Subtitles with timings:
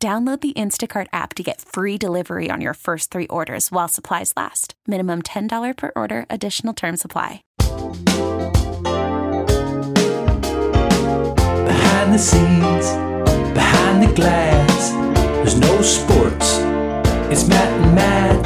[0.00, 4.32] Download the Instacart app to get free delivery on your first three orders while supplies
[4.36, 4.74] last.
[4.86, 7.42] Minimum $10 per order, additional term supply.
[11.66, 12.92] Behind the scenes,
[13.54, 14.90] behind the glass,
[15.42, 16.58] there's no sports.
[17.28, 18.44] It's Matt and Matt,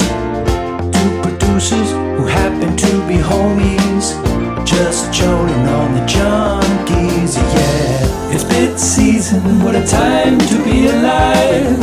[0.94, 4.16] two producers who happen to be homies,
[4.64, 8.02] just joning on the junkies, yeah.
[8.64, 11.76] It's season, what a time to be alive.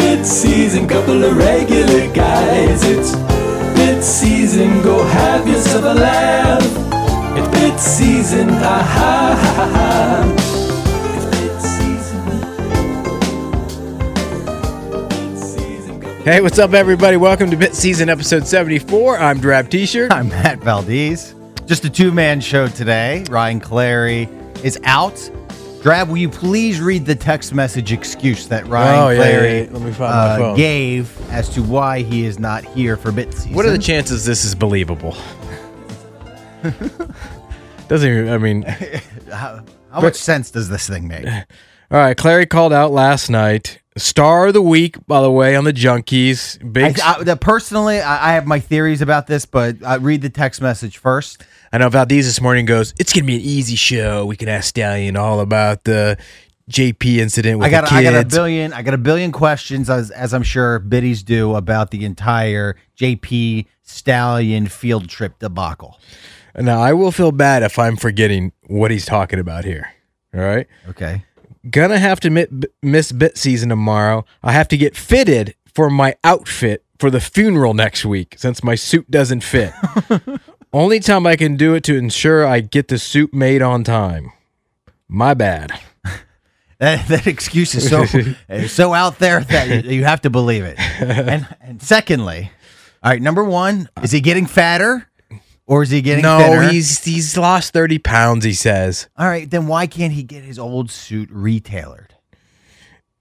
[0.00, 2.82] It's season, couple of regular guys.
[2.84, 3.14] It's
[3.76, 6.64] bit season, go have yourself a laugh.
[7.36, 9.66] It's bit season, ha ha ha ha.
[9.76, 10.24] ha.
[11.44, 12.24] It's season.
[15.08, 17.16] Bit season, couple- Hey, what's up, everybody?
[17.18, 19.18] Welcome to Bit Season episode 74.
[19.18, 20.10] I'm Drab T shirt.
[20.12, 21.34] I'm Matt Valdez.
[21.66, 23.24] Just a two man show today.
[23.30, 24.28] Ryan Clary
[24.64, 25.30] is out.
[25.82, 29.64] Drab, will you please read the text message excuse that Ryan Oh, yeah, Clary yeah,
[29.64, 29.70] yeah.
[29.72, 33.34] Let me find my uh, gave as to why he is not here for bit
[33.34, 33.54] season?
[33.54, 35.16] What are the chances this is believable?
[37.88, 38.62] Doesn't even, I mean,
[39.92, 41.26] How much sense does this thing make?
[41.90, 43.81] all right, Clary called out last night.
[43.96, 46.58] Star of the week, by the way, on the Junkies.
[46.72, 46.98] Big.
[47.00, 50.30] I, I, the- personally, I, I have my theories about this, but I read the
[50.30, 51.44] text message first.
[51.72, 54.24] I know Valdez this morning goes, it's going to be an easy show.
[54.26, 56.18] We can ask Stallion all about the
[56.70, 59.90] JP incident with I got, the I got a billion, I got a billion questions,
[59.90, 65.98] as, as I'm sure biddies do, about the entire JP Stallion field trip debacle.
[66.56, 69.92] Now, I will feel bad if I'm forgetting what he's talking about here.
[70.34, 70.66] All right.
[70.88, 71.24] Okay.
[71.70, 74.24] Gonna have to mi- b- miss bit season tomorrow.
[74.42, 78.74] I have to get fitted for my outfit for the funeral next week since my
[78.74, 79.72] suit doesn't fit.
[80.72, 84.32] Only time I can do it to ensure I get the suit made on time.
[85.08, 85.72] My bad.
[86.78, 88.04] That, that excuse is so
[88.66, 90.76] so out there that you, you have to believe it.
[90.80, 92.50] And, and secondly,
[93.04, 95.08] all right, number one, is he getting fatter
[95.72, 96.68] or is he getting No, thinner?
[96.70, 98.44] he's he's lost thirty pounds.
[98.44, 99.50] He says all right.
[99.50, 102.08] Then why can't he get his old suit retailored?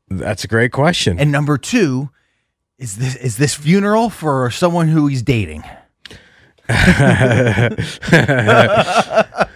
[0.09, 1.17] that's a great question.
[1.19, 2.09] And number two,
[2.78, 5.63] is this is this funeral for someone who he's dating?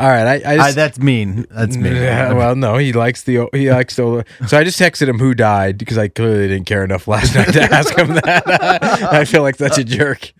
[0.00, 1.44] All right, I, I Uh, just that's mean.
[1.50, 1.96] That's mean.
[1.96, 4.24] Yeah, well, no, he likes the he likes the.
[4.46, 7.52] So I just texted him who died because I clearly didn't care enough last night
[7.52, 8.42] to ask him that.
[9.12, 10.32] I feel like such a jerk.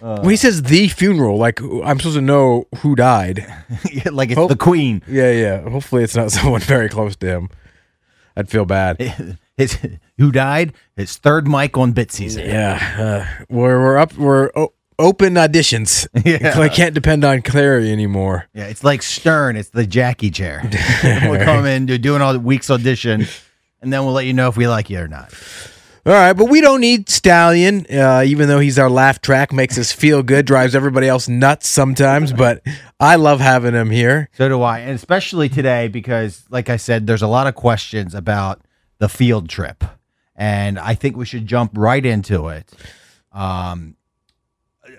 [0.00, 3.46] when he says the funeral, like I'm supposed to know who died.
[4.10, 5.02] like it's Hope- the queen.
[5.06, 5.60] Yeah, yeah.
[5.70, 7.48] Hopefully, it's not someone very close to him.
[8.36, 9.00] I'd feel bad.
[9.56, 9.78] His
[10.18, 10.74] who died?
[10.96, 12.44] His third mic on bit season.
[12.44, 14.14] Yeah, uh, we're we're up.
[14.18, 16.06] We're o- open auditions.
[16.26, 16.58] Yeah.
[16.58, 18.48] I can't depend on Clary anymore.
[18.52, 19.56] Yeah, it's like Stern.
[19.56, 20.60] It's the Jackie chair.
[21.04, 23.26] we'll come in, do doing all the week's audition,
[23.80, 25.32] and then we'll let you know if we like you or not.
[26.04, 29.76] All right, but we don't need Stallion, uh, even though he's our laugh track, makes
[29.76, 32.32] us feel good, drives everybody else nuts sometimes.
[32.32, 32.62] But
[33.00, 34.28] I love having him here.
[34.34, 38.14] So do I, and especially today because, like I said, there's a lot of questions
[38.14, 38.62] about
[38.98, 39.82] the field trip,
[40.36, 42.72] and I think we should jump right into it.
[43.32, 43.95] Um,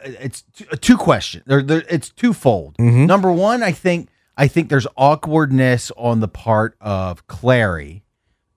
[0.03, 1.44] it's t- uh, two questions.
[1.48, 2.78] There, there, it's twofold.
[2.78, 3.06] Mm-hmm.
[3.06, 8.03] Number one, I think I think there's awkwardness on the part of Clary,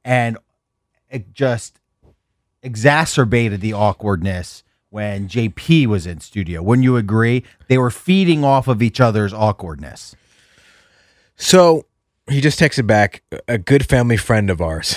[0.05, 0.39] and
[1.09, 1.81] it just
[2.63, 6.63] exacerbated the awkwardness when JP was in studio.
[6.63, 7.45] Wouldn't you agree?
[7.69, 10.17] They were feeding off of each other's awkwardness.
[11.37, 11.87] So
[12.29, 14.97] he just texted back a good family friend of ours.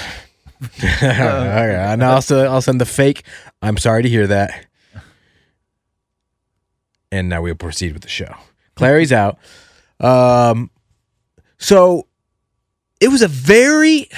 [0.78, 3.24] okay, and also I'll send the fake.
[3.62, 4.66] I'm sorry to hear that.
[7.14, 8.36] And now we'll proceed with the show.
[8.76, 9.38] Clary's out.
[10.00, 10.72] Um,
[11.58, 12.08] so
[13.00, 14.10] it was a very.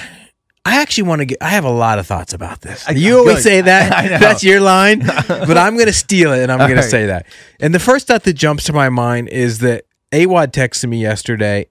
[0.67, 1.37] I actually want to get.
[1.41, 2.89] I have a lot of thoughts about this.
[2.89, 3.43] You always good.
[3.43, 3.91] say that.
[4.13, 4.17] I.
[4.17, 7.25] That's your line, but I'm going to steal it and I'm going to say that.
[7.59, 11.67] And the first thought that jumps to my mind is that Awad texted me yesterday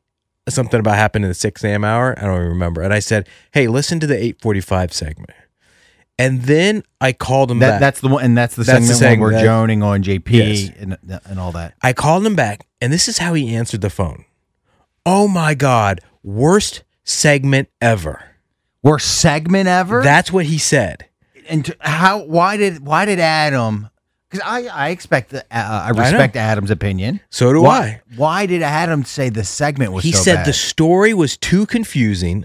[0.48, 1.84] something about happened in the 6 a.m.
[1.84, 2.14] hour.
[2.18, 2.82] I don't even remember.
[2.82, 5.30] And I said, "Hey, listen to the 8:45 segment."
[6.18, 7.80] And then I called him That, back.
[7.80, 10.30] that's the one, and that's the That's the segment where we're that- joning on JP
[10.30, 10.70] Yes.
[10.78, 10.96] and
[11.26, 11.74] and all that.
[11.82, 14.24] I called him back, and this is how he answered the phone.
[15.04, 18.22] Oh my God, worst segment ever.
[18.82, 20.02] Worst segment ever.
[20.02, 21.06] That's what he said.
[21.48, 22.24] and t- how?
[22.24, 23.90] Why did why did Adam?
[24.30, 27.20] Because I I expect the, uh, I respect Adam's opinion.
[27.30, 30.04] So do why, Why did Adam say the segment was?
[30.04, 30.46] he so said bad?
[30.46, 32.44] the story was too confusing.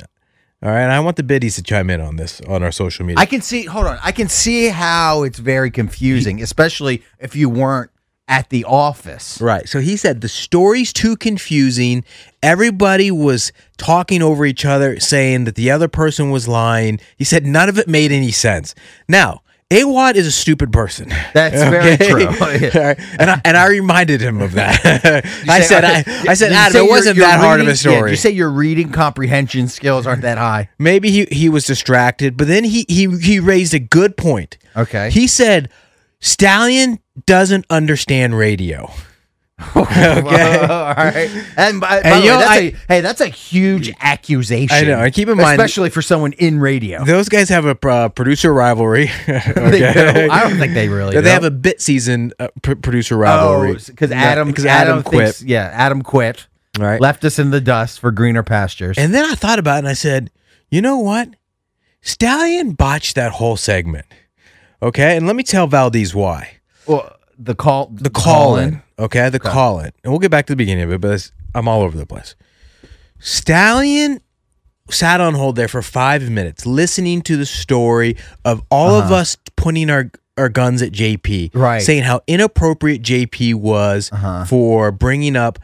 [0.61, 3.21] All right, I want the biddies to chime in on this on our social media.
[3.21, 3.63] I can see.
[3.63, 3.97] Hold on.
[4.03, 7.91] I can see how it's very confusing, especially if you weren't
[8.27, 9.39] at the office.
[9.41, 9.67] Right.
[9.69, 12.03] So he said the story's too confusing.
[12.43, 16.99] Everybody was talking over each other, saying that the other person was lying.
[17.17, 18.75] He said none of it made any sense.
[19.07, 19.41] Now,
[19.71, 21.09] Awad is a stupid person.
[21.33, 22.25] That's very true.
[22.79, 22.99] Right.
[23.19, 24.83] And I, and I reminded him of that.
[25.47, 27.75] I say- said, I, I said, Adam, it your- wasn't your that hard of a
[27.75, 27.95] story.
[27.95, 30.69] Yeah, you say your reading comprehension skills aren't that high.
[30.79, 34.57] Maybe he, he was distracted, but then he, he he raised a good point.
[34.75, 35.11] Okay.
[35.11, 35.69] He said
[36.19, 38.91] Stallion doesn't understand radio.
[39.75, 41.29] All right.
[41.57, 44.75] And by, by And the way, know, that's I- a, hey, that's a huge accusation.
[44.75, 47.03] I know, and keep in mind- especially for someone in radio.
[47.03, 49.09] Those guys have a uh, producer rivalry.
[49.29, 49.79] Okay?
[49.79, 50.31] do.
[50.31, 51.11] I don't think they really.
[51.11, 51.21] Do.
[51.21, 51.33] They do.
[51.33, 55.25] have a bit season uh, pr- producer rivalry because Oh, Adam, because Adam, Adam, quit.
[55.35, 56.47] thinks- yeah, Adam quit.
[56.79, 57.01] Right.
[57.01, 58.97] Left us in the dust for greener pastures.
[58.97, 60.31] And then I thought about it and I said,
[60.69, 61.29] you know what?
[62.01, 64.05] Stallion botched that whole segment.
[64.81, 66.57] Okay, and let me tell Valdez why.
[66.87, 68.81] well, the call, The call in.
[68.99, 71.67] Okay, the call in, and we'll get back to the beginning of it, but I'm
[71.67, 72.35] all over the place.
[73.19, 74.19] Stallion
[74.89, 79.37] sat on hold there for five minutes, listening to the story of all of us
[79.55, 81.59] pointing our our guns at JP, Uh-huh.
[81.59, 81.81] Right.
[81.81, 84.45] Saying how inappropriate JP was Uh-huh.
[84.45, 85.59] for bringing up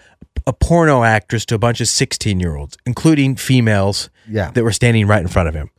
[0.46, 4.52] a porno actress to a bunch of 16 year olds, including females Yeah.
[4.52, 5.70] that were standing right in front of him.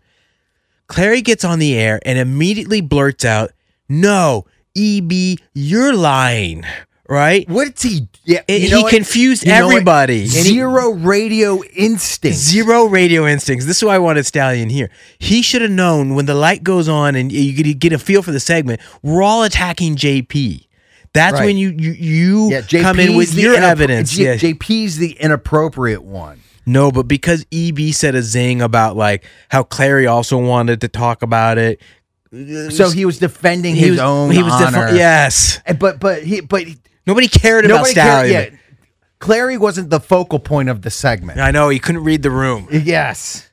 [0.86, 3.52] Clary gets on the air and immediately blurts out,
[3.86, 6.64] "No, EB, you're lying."
[7.08, 7.48] Right?
[7.48, 8.08] What's he?
[8.24, 8.92] Yeah, And he what?
[8.92, 10.22] confused You everybody.
[10.22, 12.36] He- Zero radio instinct.
[12.36, 13.64] Zero radio instincts.
[13.64, 14.90] This is why I wanted Stallion here.
[15.18, 18.32] He should have known when the light goes on and you get, a feel for
[18.32, 18.80] the segment.
[19.02, 20.66] We're all attacking JP.
[21.14, 21.46] That's Right.
[21.46, 24.10] when you you, you Yeah, come in with your evidence.
[24.10, 24.34] J- Yeah.
[24.36, 26.40] JP's the inappropriate one.
[26.66, 31.22] No, but because EB said a zing about like how Clary also wanted to talk
[31.22, 31.80] about it.
[32.70, 34.86] So he was defending he his was own he was honor.
[34.88, 35.60] defi- yes.
[35.78, 36.64] But but he but
[37.06, 38.30] Nobody cared about nobody cared.
[38.30, 38.50] Yeah,
[39.18, 41.40] Clary wasn't the focal point of the segment.
[41.40, 42.68] I know he couldn't read the room.
[42.70, 43.48] Yes.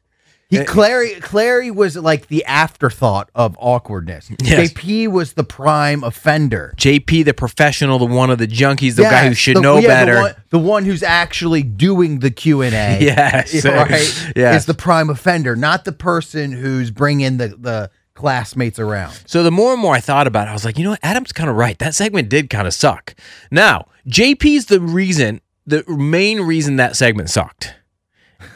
[0.49, 4.29] He Uh, Clary Clary was like the afterthought of awkwardness.
[4.43, 4.71] Yes.
[4.71, 6.73] JP was the prime offender.
[6.77, 9.87] JP, the professional, the one of the junkies, the guy who should the- know yeah,
[9.87, 10.13] better.
[10.15, 12.99] The one, the one who's actually doing the Q and A.
[13.01, 13.65] Yes.
[13.65, 14.31] right.
[14.35, 14.61] Yes.
[14.61, 19.13] is the prime offender, not the person who's bringing the the classmates around.
[19.25, 20.99] So the more and more I thought about it, I was like, you know what?
[21.03, 21.77] Adam's kind of right.
[21.79, 23.15] That segment did kind of suck.
[23.51, 27.75] Now, JP's the reason, the main reason that segment sucked.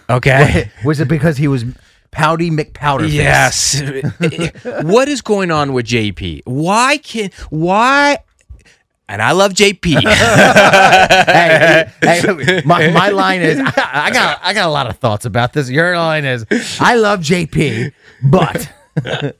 [0.09, 0.71] Okay.
[0.86, 1.65] was it because he was
[2.12, 3.12] pouty McPowderface?
[3.12, 3.81] yes.
[4.83, 6.42] what is going on with JP?
[6.45, 8.19] Why can why?
[9.09, 10.01] And I love JP.
[10.01, 15.54] hey, hey, my, my line is I got I got a lot of thoughts about
[15.54, 15.69] this.
[15.69, 16.45] Your line is
[16.80, 17.94] I love JP,
[18.30, 18.69] but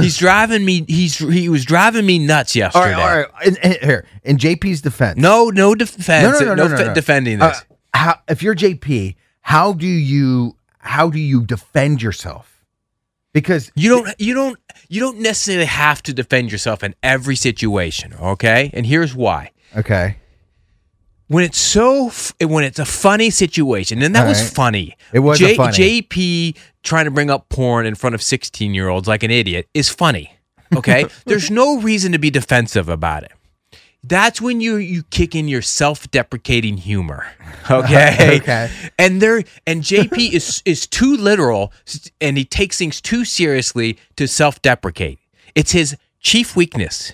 [0.00, 0.84] he's driving me.
[0.88, 2.92] He's he was driving me nuts yesterday.
[2.94, 3.46] right, all right.
[3.46, 6.38] In, in- here in JP's defense, No, no defense.
[6.40, 6.94] no, no, no, no, fe- no.
[6.94, 7.64] defending Uh, this.
[7.94, 12.48] how if you're JP, how do you how do you defend yourself?
[13.32, 14.58] Because You don't you don't
[14.88, 18.70] you don't necessarily have to defend yourself in every situation, okay?
[18.74, 19.50] And here's why.
[19.76, 20.16] okay,
[21.32, 24.52] When it's so f- when it's a funny situation, and that All was right.
[24.52, 24.96] funny.
[25.14, 26.02] It was a funny.
[26.02, 30.36] JP trying to bring up porn in front of 16-year-olds like an idiot is funny.
[30.76, 31.06] Okay?
[31.24, 33.32] There's no reason to be defensive about it.
[34.04, 37.26] That's when you you kick in your self-deprecating humor.
[37.70, 38.38] Okay?
[38.42, 38.70] Okay.
[38.98, 41.72] And there and JP is is too literal
[42.20, 45.20] and he takes things too seriously to self-deprecate.
[45.54, 47.12] It's his chief weakness.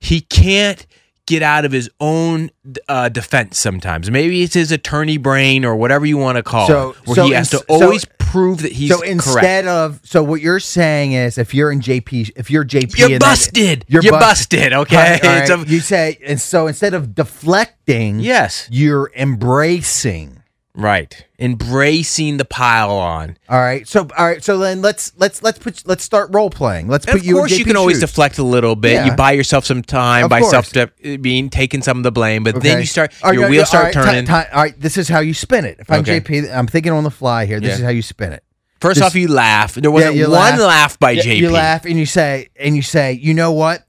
[0.00, 0.84] He can't
[1.28, 2.50] get out of his own
[2.88, 4.10] uh, defense sometimes.
[4.10, 7.24] Maybe it's his attorney brain or whatever you want to call So- it, where so
[7.26, 9.10] he has ins- to so- always prove that he's so correct.
[9.12, 13.08] instead of so what you're saying is if you're in JP, if you're JP, You're
[13.10, 13.84] that- busted.
[13.88, 15.18] you're, You're bust- busted, okay?
[15.22, 15.50] Right, right.
[15.50, 18.66] a- you say and so instead of deflecting, Yes.
[18.70, 20.37] you're embracing.
[20.80, 21.26] Right.
[21.40, 23.36] Embracing the pile on.
[23.48, 23.86] All right.
[23.86, 24.42] So all right.
[24.44, 26.86] So then let's let's let's put let's start role playing.
[26.86, 27.34] Let's And put of you.
[27.34, 28.92] in course, you JP's can always deflect a little bit.
[28.92, 29.06] Yeah.
[29.06, 30.68] You buy yourself some time Of by course.
[30.70, 33.50] self eh, being taking some of the blame, but then you start right, your no,
[33.50, 34.26] wheels start right, turning.
[34.26, 34.80] ti- all right.
[34.80, 35.78] This is how you spin it.
[35.80, 36.20] If I'm Okay.
[36.20, 37.58] JP, I'm thinking on the fly here.
[37.58, 37.74] This Yeah.
[37.78, 38.44] is how you spin it.
[38.80, 39.74] First this- off, you laugh.
[39.74, 41.36] There wasn't you one laugh, by Yeah, JP.
[41.38, 43.84] You laugh and you say and you say, you know what?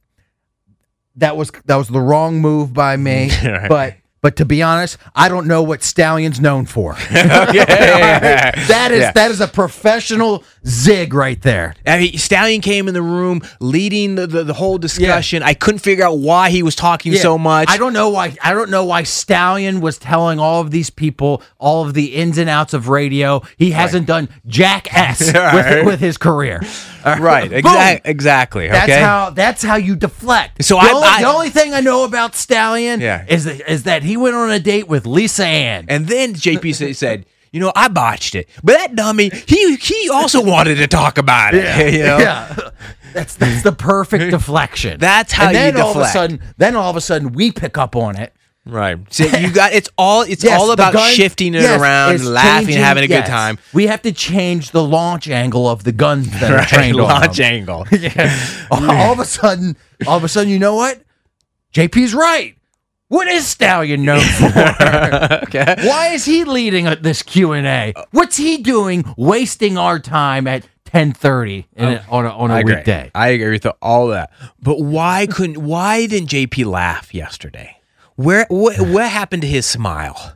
[1.17, 3.69] That was that was the wrong move by me, Right.
[3.69, 6.95] but But to be honest, I don't know what Stallion's known for.
[7.11, 8.51] yeah.
[8.67, 11.75] that is that is a professional zig right there.
[11.85, 15.41] I mean, Stallion came in the room leading the, the, the whole discussion.
[15.43, 17.69] I couldn't figure out why he was talking so much.
[17.69, 18.35] I don't know why.
[18.43, 22.38] I don't know why Stallion was telling all of these people all of the ins
[22.38, 23.41] and outs of radio.
[23.57, 25.77] He hasn't done jack s Right.
[25.77, 26.61] with, with his career.
[27.20, 28.65] Right, exa- exactly.
[28.70, 28.74] Okay.
[28.74, 29.29] That's how.
[29.32, 30.63] That's how you deflect.
[30.63, 33.25] So the, I- only, I- the only thing I know about Stallion Yeah.
[33.27, 35.86] is that, is that he went on a date with Lisa Ann.
[35.89, 40.44] and then JP said, "You know, I botched it, but that dummy, he he also
[40.44, 41.94] wanted to talk about it.
[41.94, 42.18] you know?
[42.18, 42.70] Yeah.
[43.13, 45.00] That's that's the perfect deflection.
[45.00, 47.51] That's how and then you all of a sudden, then all of a sudden we
[47.51, 48.32] pick up on it.
[48.65, 48.97] Right.
[49.11, 52.67] So you got it's all it's Yes, all about gun- shifting it yes, around, laughing,
[52.67, 53.25] changing- having a yes.
[53.25, 53.57] good time.
[53.73, 57.37] We have to change the launch angle of the guns that are Right, trained launch
[57.37, 57.45] them.
[57.45, 57.87] angle.
[57.91, 58.37] Yeah.
[58.69, 59.75] all, all of a sudden,
[60.05, 61.01] all of a sudden, you know what?
[61.73, 62.55] JP's right.
[63.07, 64.45] What is Stallion known for?
[65.45, 65.75] okay.
[65.87, 67.93] Why is he leading uh, this Q and A?
[68.11, 73.09] What's he doing, wasting our time at ten thirty on a, on a I agree.
[73.15, 74.31] I agree with all that.
[74.61, 77.78] But why couldn't why didn't JP laugh yesterday?
[78.19, 80.35] Where what what happened to his smile?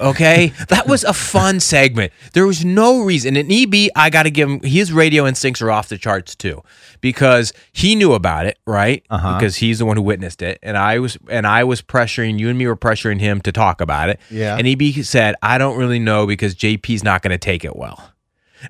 [0.00, 2.14] Okay, that was a fun segment.
[2.32, 3.36] There was no reason.
[3.36, 6.62] And EB, I got to give him his radio instincts are off the charts too,
[7.02, 9.04] because he knew about it, right?
[9.10, 9.34] Uh-huh.
[9.38, 12.48] Because he's the one who witnessed it, and I was and I was pressuring you
[12.48, 14.18] and me were pressuring him to talk about it.
[14.30, 14.56] Yeah.
[14.56, 18.14] And EB said, "I don't really know because JP's not going to take it well."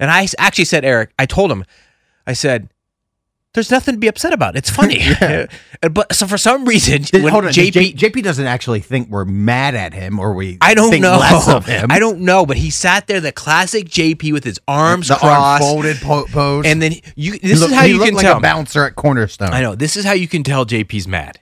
[0.01, 1.65] And I actually said, Eric, I told him,
[2.27, 2.69] I said,
[3.59, 4.57] there's nothing to be upset about.
[4.57, 5.01] It's funny.
[5.81, 9.09] And- but so for some reason, Did- hold on, JP, JP, JP doesn't actually think
[9.09, 10.59] we're mad at him, or we.
[10.61, 11.19] I don't think know.
[11.19, 11.87] less of him.
[11.91, 15.21] I don't know, but he sat there, the classic JP with his arms the arm
[15.21, 17.39] crossed, folded po- pose, and then you.
[17.39, 18.39] This looked- is how you can like tell.
[18.39, 19.51] a bouncer at Cornerstone.
[19.53, 19.75] I know.
[19.77, 21.39] This is how you can tell JP's mad.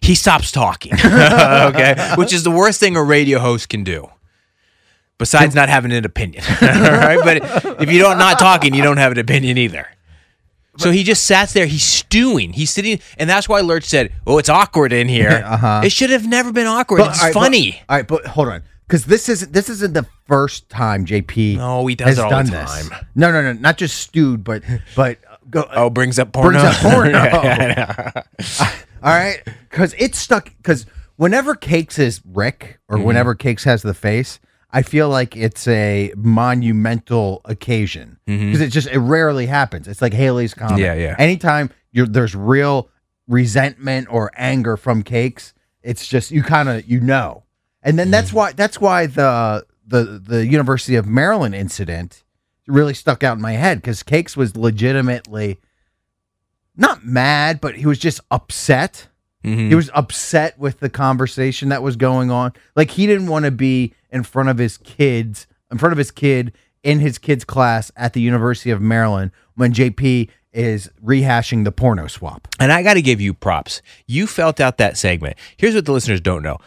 [0.00, 0.92] He stops talking.
[0.94, 4.08] okay, which is the worst thing a radio host can do.
[5.18, 7.20] Besides not having an opinion, All right?
[7.22, 9.86] But if you don't not talking, you don't have an opinion either.
[10.76, 11.66] So he just sat there.
[11.66, 12.52] He's stewing.
[12.52, 15.82] He's sitting, and that's why Lurch said, "Oh, it's awkward in here." Uh-huh.
[15.84, 16.98] It should have never been awkward.
[16.98, 17.82] But, it's all right, but- funny.
[17.88, 21.58] all right, but hold on, because this isn't this isn't the first time JP.
[21.58, 22.88] No, he does has it all done the this.
[22.88, 23.06] time.
[23.14, 24.62] No, no, no, not just stewed, but
[24.96, 25.18] but
[25.50, 25.68] go.
[25.72, 26.60] oh, brings up porno.
[26.60, 27.10] brings up porno.
[27.22, 28.62] Yeah, yeah.
[29.02, 30.46] All right, because it's stuck.
[30.56, 33.06] Because whenever Cakes is Rick, or Mm-hmm.
[33.06, 34.40] whenever Cakes has the face,
[34.76, 39.86] I feel like it's a monumental occasion because it just it rarely happens.
[39.88, 40.72] It's like Halley's Comet.
[40.74, 40.82] Mm-hmm.
[40.82, 41.16] Yeah, yeah.
[41.18, 42.90] Anytime you're there's real
[43.28, 47.44] resentment or anger from Cakes, it's just you kind of you know,
[47.82, 48.10] and then Mm-hmm.
[48.12, 52.24] that's why that's why the the the University of Maryland incident
[52.66, 55.58] really stuck out in my head because Cakes was legitimately
[56.76, 59.08] not mad, but he was just upset.
[59.44, 59.68] Mhm.
[59.68, 62.52] He was upset with the conversation that was going on.
[62.74, 66.10] Like he didn't want to be in front of his kids, in front of his
[66.10, 66.54] kid
[66.84, 72.06] in his kid's class at the University of Maryland when JP is rehashing the porno
[72.06, 72.46] swap.
[72.60, 73.82] And I got to give you props.
[74.06, 75.36] You felt out that segment.
[75.56, 76.58] Here's what the listeners don't know.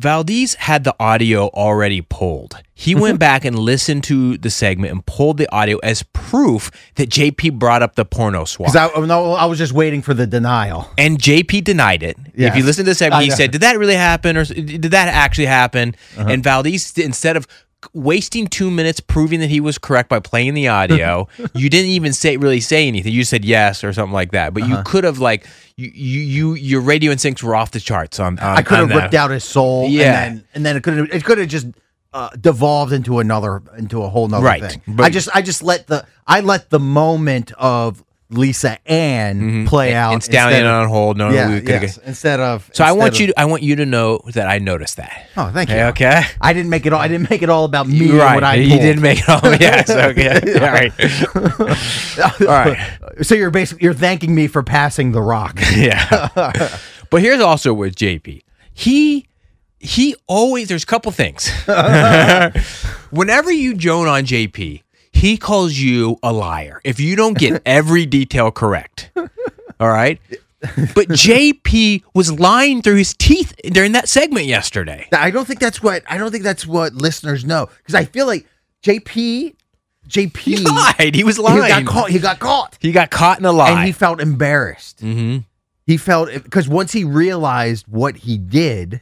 [0.00, 2.56] Valdez had the audio already pulled.
[2.72, 7.10] He went back and listened to the segment and pulled the audio as proof that
[7.10, 8.72] JP brought up the porno swap.
[8.72, 10.90] Because I, no, I was just waiting for the denial.
[10.96, 12.16] and JP denied it.
[12.34, 12.52] Yes.
[12.52, 13.34] If you listen to the segment, I he know.
[13.36, 16.28] said, "Did that really happen, or did that actually happen?" Uh-huh.
[16.30, 17.46] And Valdez, instead of
[17.94, 22.12] wasting two minutes proving that he was correct by playing the audio, you didn't even
[22.12, 23.12] say really say anything.
[23.12, 24.52] You said yes or something like that.
[24.54, 24.76] But Uh-huh.
[24.78, 25.46] you could have like
[25.76, 28.38] you you, you your radio instincts were off the charts on.
[28.38, 29.88] on I could have ripped out his soul.
[29.88, 30.24] Yeah.
[30.24, 31.66] and then, and then it could have it could have just
[32.12, 34.82] uh, devolved into another into a whole nother Right, thing.
[34.88, 39.92] but- I just I just let the I let the moment of Lisa Ann play
[39.94, 40.14] out Mm-hmm.
[40.14, 41.16] and Stallion instead of- on hold.
[41.18, 43.32] No, yeah, we could yes, instead of So I want instead you.
[43.34, 45.28] To, I want you to know that I noticed that.
[45.36, 45.76] Oh, thank you.
[45.76, 45.88] Okay.
[46.08, 46.22] okay?
[46.40, 47.00] I didn't make it all.
[47.00, 48.10] I didn't make it all about me.
[48.12, 48.34] right.
[48.36, 48.80] What I you pulled.
[48.82, 49.40] didn't make it all.
[49.60, 49.90] yes.
[49.90, 50.30] Okay.
[50.60, 50.92] All right.
[52.40, 52.98] all right.
[53.22, 55.58] So you're basically you're thanking me for passing the rock.
[55.74, 56.28] Yeah.
[57.10, 58.42] but here's also with JP.
[58.72, 59.26] He
[59.78, 61.50] he always there's a couple things.
[63.10, 64.82] Whenever you joan on JP,
[65.20, 69.10] he calls you a liar if you don't get every detail correct.
[69.78, 70.20] All right?
[70.60, 75.08] But JP was lying through his teeth during that segment yesterday.
[75.12, 78.26] I don't think that's what I don't think that's what listeners know because I feel
[78.26, 78.46] like
[78.82, 79.54] JP
[80.08, 81.14] JP He lied.
[81.14, 81.62] He was lying.
[81.62, 82.10] he got caught.
[82.10, 83.70] He got caught, He got caught in a lie.
[83.70, 84.98] and he felt embarrassed.
[85.02, 85.38] mm-hmm.
[85.86, 89.00] He felt because once he realized what he did,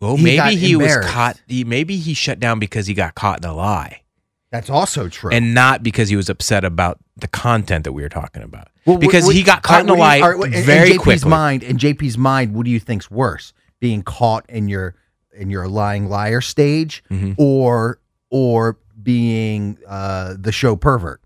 [0.00, 1.40] Well, he got maybe he was caught.
[1.46, 4.02] He, maybe he shut down because he got caught in a lie.
[4.50, 5.30] That's also true.
[5.32, 8.68] and not because he was upset about the content that we were talking about.
[8.86, 11.30] Well, because what- he got caught in a lie very in JP's quickly.
[11.30, 11.62] mind.
[11.62, 13.52] In JP's mind, what do you think's worse?
[13.80, 14.96] being caught in your
[15.32, 17.36] in your lying liar stage Mhm.
[17.38, 21.20] or or being uh, the show pervert.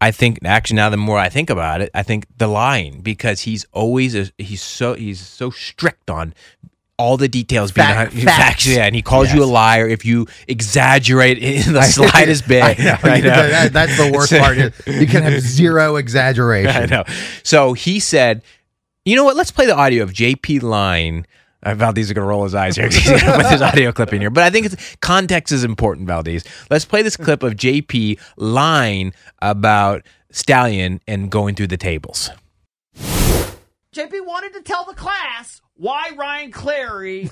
[0.00, 3.40] I think actually now the more I think about it, I think the lying because
[3.40, 6.32] he's always a, he's so he's so strict on
[6.98, 8.66] all the details being Fact- behind- facts.
[8.66, 12.62] yeah, and he calls you a liar if you exaggerate in the slightest bit.
[12.64, 13.48] I know, I know.
[13.48, 14.56] That- that's the worst part.
[14.58, 16.70] You can have zero exaggeration.
[16.82, 17.04] I know.
[17.44, 18.42] So he said,
[19.04, 19.36] "You know what?
[19.36, 21.26] Let's play the audio of JP Line."
[21.64, 24.20] Valdez is going to roll his eyes here 'cause he's going to audio clip in
[24.20, 24.30] here.
[24.30, 26.44] But I think it's, context is important, Valdez.
[26.70, 29.12] Let's play this clip of JP lying
[29.42, 32.30] about Stallion and going through the tables.
[32.96, 37.30] JP wanted to tell the class why Ryan Clary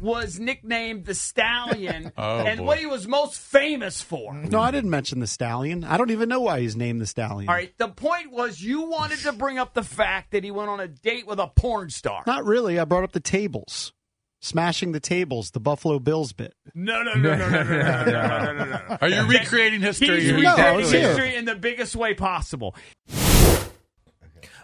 [0.00, 4.32] was nicknamed the Stallion and what he was most famous for.
[4.32, 5.82] No, I didn't mention the stallion.
[5.82, 7.48] I don't even know why he's named the stallion.
[7.48, 10.70] All right, the point was you wanted to bring up the fact that he went
[10.70, 12.22] on a date with a porn star.
[12.26, 12.78] Not really.
[12.78, 13.92] I brought up the tables.
[14.40, 16.54] Smashing the tables, the Buffalo Bills bit.
[16.72, 18.98] No, no, no, no, no, no, no, no, no, no, no, no.
[19.00, 20.20] Are you recreating history?
[20.20, 20.38] He's here?
[20.38, 22.76] No, recreating history in the biggest way possible.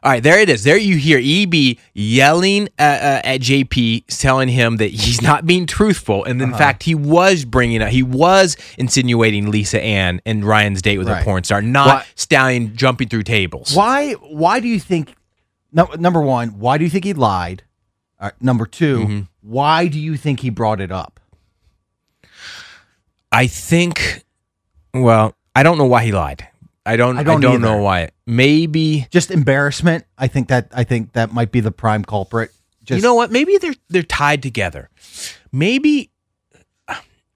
[0.05, 0.65] All right, there it is.
[0.65, 5.65] There you hear EB yelling uh, uh, at JP, telling him that he's not being
[5.67, 10.83] truthful, and in fact, he was bringing up, he was insinuating Lisa Ann and Ryan's
[10.83, 11.23] date with Right.
[11.23, 13.75] a porn star, not Why- Stallion jumping through tables.
[13.75, 14.13] Why?
[14.13, 15.15] Why do you think?
[15.73, 17.63] No, number one, why do you think he lied?
[18.21, 19.21] Uh, number 2 Mm-hmm.
[19.41, 21.19] why do you think he brought it up?
[23.33, 24.23] I think.
[24.93, 26.47] Well, I don't know why he lied.
[26.87, 27.17] I don't.
[27.17, 28.11] I I don't, don't know why.
[28.27, 30.05] Maybe Just embarrassment.
[30.19, 30.69] I think that.
[30.73, 32.51] I think that might be the prime culprit.
[32.83, 33.31] Just, you know what?
[33.33, 34.91] Maybe they're they're tied together.
[35.53, 36.11] Maybe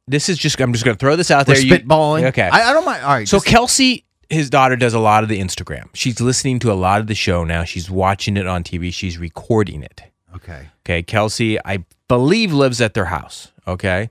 [0.07, 0.61] this is just.
[0.61, 1.59] I'm just going to throw this out there.
[1.59, 2.25] You- spitballing.
[2.29, 2.49] okay.
[2.51, 3.03] I, I don't mind.
[3.05, 3.29] All right.
[3.29, 5.89] So just- Kelsey, his daughter, does a lot of the Instagram.
[5.95, 7.65] She's listening to a lot of the show now.
[7.65, 8.93] She's watching it on TV.
[8.93, 10.03] She's recording it.
[10.35, 10.69] okay.
[10.85, 13.53] Okay, Kelsey, I believe lives at their house.
[13.67, 14.09] Okay,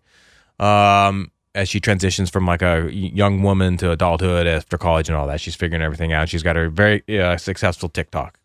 [0.59, 5.27] um, as she transitions from like a young woman to adulthood after college and all
[5.27, 6.29] that, she's figuring everything out.
[6.29, 8.39] She's got a very uh, successful TikTok.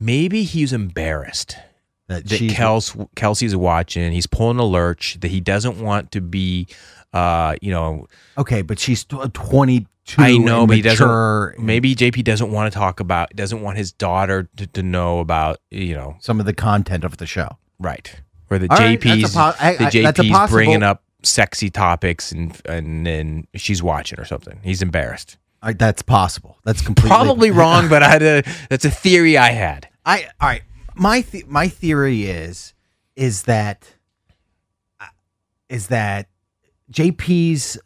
[0.00, 1.56] Maybe he's embarrassed
[2.08, 4.12] That, that Kels, Kelsey's watching.
[4.12, 6.66] He's pulling a lurch that he doesn't want to be,
[7.12, 10.20] uh, you know, okay, but she's tw- twenty-two.
[10.22, 11.58] I know, but he doesn't.
[11.58, 15.58] Maybe JP doesn't want to talk about, doesn't want his daughter to, to know about,
[15.70, 17.56] you know, some of the content of the show.
[17.78, 18.20] right?
[18.48, 21.70] Where the All right, JP's, po- I- the I- a JP's possible- bringing up sexy
[21.70, 24.60] topics and and then she's watching or something.
[24.62, 25.36] He's embarrassed.
[25.62, 26.58] All right, that's possible.
[26.64, 29.88] That's completely Probably wrong, but I had a, that's a theory I had.
[30.04, 30.62] I all right.
[30.94, 32.74] My th- my theory is
[33.16, 33.94] is that
[35.00, 35.06] uh,
[35.88, 36.28] that
[36.92, 37.78] JP's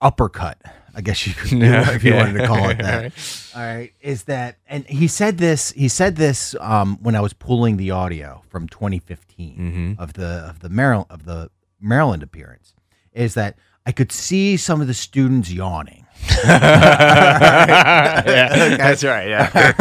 [0.00, 0.60] uppercut.
[0.94, 3.12] I guess you could if you wanted to call it that.
[3.54, 5.72] All right, is that and he said this.
[5.72, 10.60] He said this um, when I was pulling the audio from 2015 of the of
[10.60, 12.72] the Maryland of the Maryland appearance.
[13.12, 16.06] Is that I could see some of the students yawning.
[16.44, 18.22] yeah,
[18.76, 19.28] that's right.
[19.28, 19.48] Yeah,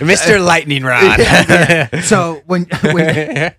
[0.00, 0.42] Mr.
[0.44, 1.20] Lightning Rod.
[2.04, 3.54] so when, when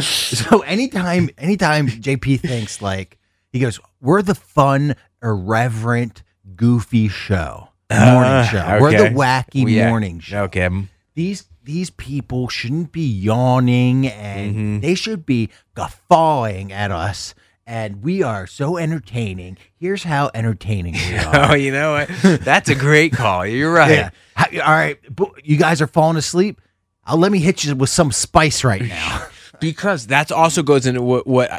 [0.00, 3.18] so anytime anytime JP thinks like
[3.52, 6.22] he goes, we're the fun, irreverent,
[6.56, 8.78] goofy show, morning ah, show.
[8.80, 9.88] We're the wacky Yeah.
[9.88, 10.42] morning show.
[10.44, 10.68] Okay.
[11.14, 14.80] These these people shouldn't be yawning and Mm-hmm.
[14.80, 17.34] they should be guffawing at us.
[17.66, 19.58] And we are so entertaining.
[19.76, 21.50] Here's how entertaining we are.
[21.50, 22.40] Oh, you know what?
[22.42, 23.44] That's a great call.
[23.44, 23.90] You're right.
[23.90, 24.62] Yeah.
[24.64, 24.98] All right,
[25.44, 26.60] you guys are falling asleep.
[27.04, 29.26] I'll let me hit you with some spice right now.
[29.60, 31.50] because that's also goes into what, what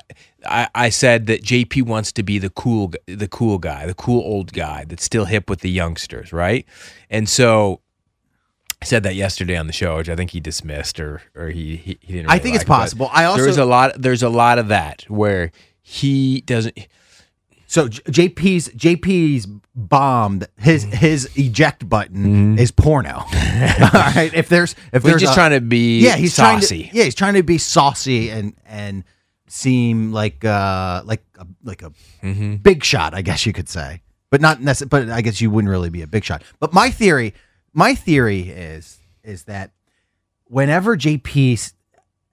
[0.45, 4.22] I, I said that JP wants to be the cool the cool guy, the cool
[4.24, 6.65] old guy that's still hip with the youngsters, right?
[7.12, 7.82] And so
[8.84, 11.98] said that yesterday on the show, which I think he dismissed or or he he,
[12.02, 12.30] he didn't.
[12.32, 13.10] I think it's like, but possible.
[13.12, 16.78] I also- there's a lot there's a lot of that where he doesn't.
[17.68, 20.96] So JP's JP's bombed his Mm-hmm.
[20.96, 23.18] his eject button is porno.
[23.18, 23.26] All
[23.94, 26.84] right, if there's if He's there's just a- trying to be yeah he's saucy.
[26.84, 29.04] trying to yeah he's trying to be saucy and and
[29.48, 31.92] seem like uh like a like a
[32.24, 32.56] Mm-hmm.
[32.56, 35.08] big shot I guess you could say, but not necessarily.
[35.08, 36.44] But I guess you wouldn't really be a big shot.
[36.60, 37.34] But my theory
[37.74, 39.72] my theory is is that
[40.46, 41.74] whenever JP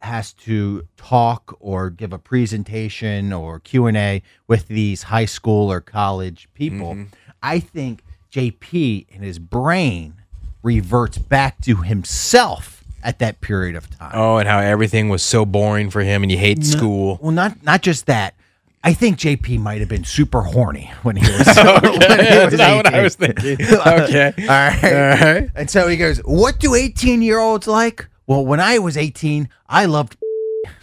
[0.01, 6.49] has to talk or give a presentation or Q&A with these high school or college
[6.55, 7.05] people, Mm-hmm.
[7.43, 10.15] I think JP in his brain
[10.63, 14.11] reverts back to himself at that period of time.
[14.15, 17.19] Oh, and how everything was so boring for him, and he hates school.
[17.23, 18.35] Well, not not just that.
[18.85, 23.11] I think JP might have been super horny when he was, he was 18.
[23.11, 23.67] thinking.
[23.87, 24.33] okay.
[24.39, 24.85] All right.
[24.85, 25.51] All right.
[25.57, 28.09] And so he goes, What do 18 year olds like?
[28.27, 30.17] Well, when I was 18, I loved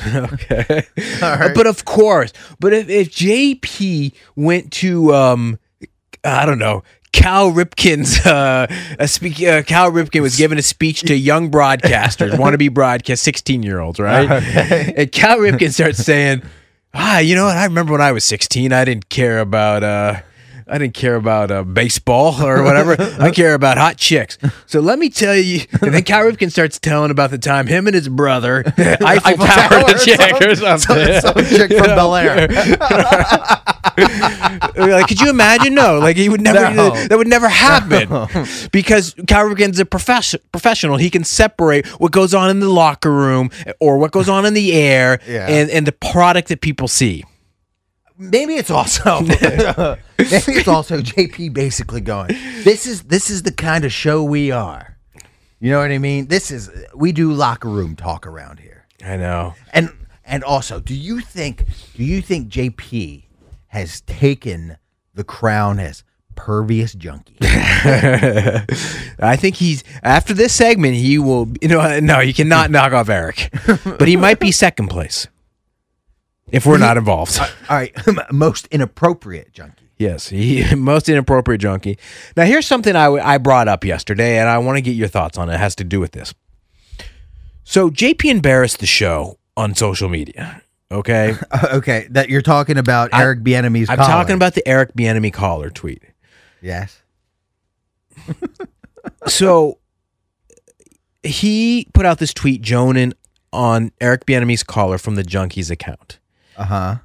[0.06, 0.86] okay.
[1.22, 1.56] All right.
[1.56, 5.60] But of course, but if, if JP went to um
[6.24, 11.02] I don't know, Cal Ripken's uh, a speak, uh Cal Ripken was giving a speech
[11.02, 14.30] to young broadcasters, wannabe broadcast 16-year-olds, right?
[14.98, 16.44] And Cal Ripken starts saying,
[16.94, 17.58] "Ah, you know what?
[17.58, 20.22] I remember when I was 16, I didn't care about uh
[20.68, 22.96] I didn't care about uh, baseball or whatever.
[23.22, 24.38] I care about hot chicks.
[24.66, 25.62] So let me tell you.
[25.82, 29.70] And then Cal Ripken starts telling about the time him and his brother Eiffel, Tower
[29.70, 31.22] Tower the chick or something.
[31.22, 32.48] Some, some chick from Bel Air.
[34.78, 35.74] like, could you imagine?
[35.76, 36.74] No, like he would never.
[36.74, 36.92] No.
[37.08, 38.08] That would never happen
[38.72, 40.98] because Cal Ripken's a profession, professional.
[40.98, 44.54] He can separate what goes on in the locker room or what goes on in
[44.54, 45.48] the air Yeah.
[45.48, 47.24] and and the product that people see.
[48.18, 49.40] maybe it's also maybe
[50.18, 52.30] it's also JP basically going.
[52.64, 54.98] This is this is the kind of show we are.
[55.60, 56.28] You know what I mean?
[56.28, 58.86] This is we do locker room talk around here.
[59.06, 59.56] I know.
[59.72, 59.92] And
[60.26, 61.66] and also, do you think
[61.96, 63.23] do you think JP
[63.74, 64.78] has taken
[65.16, 66.04] the crown as
[66.36, 67.38] pervious junkie?
[67.42, 70.94] I think he's after this segment.
[70.96, 71.52] He will.
[71.60, 73.50] You know, no, you cannot knock off Eric,
[73.84, 75.28] but he might be second place
[76.52, 77.40] if we're not involved.
[77.40, 77.92] All right,
[78.32, 79.90] most inappropriate junkie.
[79.98, 81.98] Yes, he most inappropriate junkie.
[82.38, 85.38] Now, here's something I, I brought up yesterday, and I want to get your thoughts
[85.38, 85.56] on it.
[85.56, 86.34] It has to do with this.
[87.64, 90.63] So, JP embarrassed the show on social media.
[90.94, 91.36] Okay,
[91.74, 93.90] okay, that you're talking about Eric Bieniemy's.
[93.90, 94.10] I'm collar.
[94.10, 96.04] talking about the Eric Bieniemy caller tweet.
[96.62, 97.02] yes.
[99.28, 99.80] So,
[101.24, 103.14] he put out this tweet, Jonan,
[103.52, 106.20] on Eric Bieniemy's caller from the Junkies account.
[106.58, 106.96] Uh huh.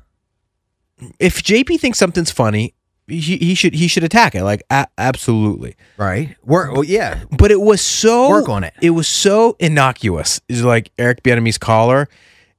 [1.19, 2.75] If JP thinks something's funny,
[3.09, 4.45] he, he should he should attack it.
[4.45, 5.77] Like, a- absolutely.
[5.97, 6.37] Right.
[6.45, 6.73] Work.
[6.73, 7.25] Well, yeah.
[7.37, 8.75] but it was so Work on it.
[8.81, 10.41] It was so innocuous.
[10.49, 12.09] It's like Eric Bieniemy's caller,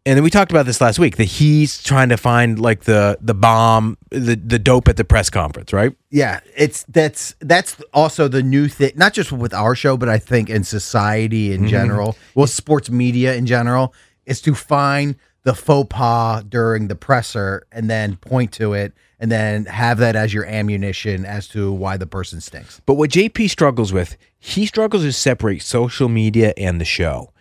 [0.09, 3.15] and then we talked about this last week that he's trying to find like the
[3.21, 5.95] the bomb, the the dope at the press conference, right?
[6.09, 10.17] Yeah, it's that's that's also the new thing, not just with our show, but I
[10.17, 11.69] think in society in mm-hmm.
[11.69, 13.93] general, well, sports media in general,
[14.25, 19.31] is to find the faux pas during the presser and then point to it and
[19.31, 22.81] then have that as your ammunition as to why the person stinks.
[22.87, 27.31] But what JP struggles with, he struggles to separate social media and the show.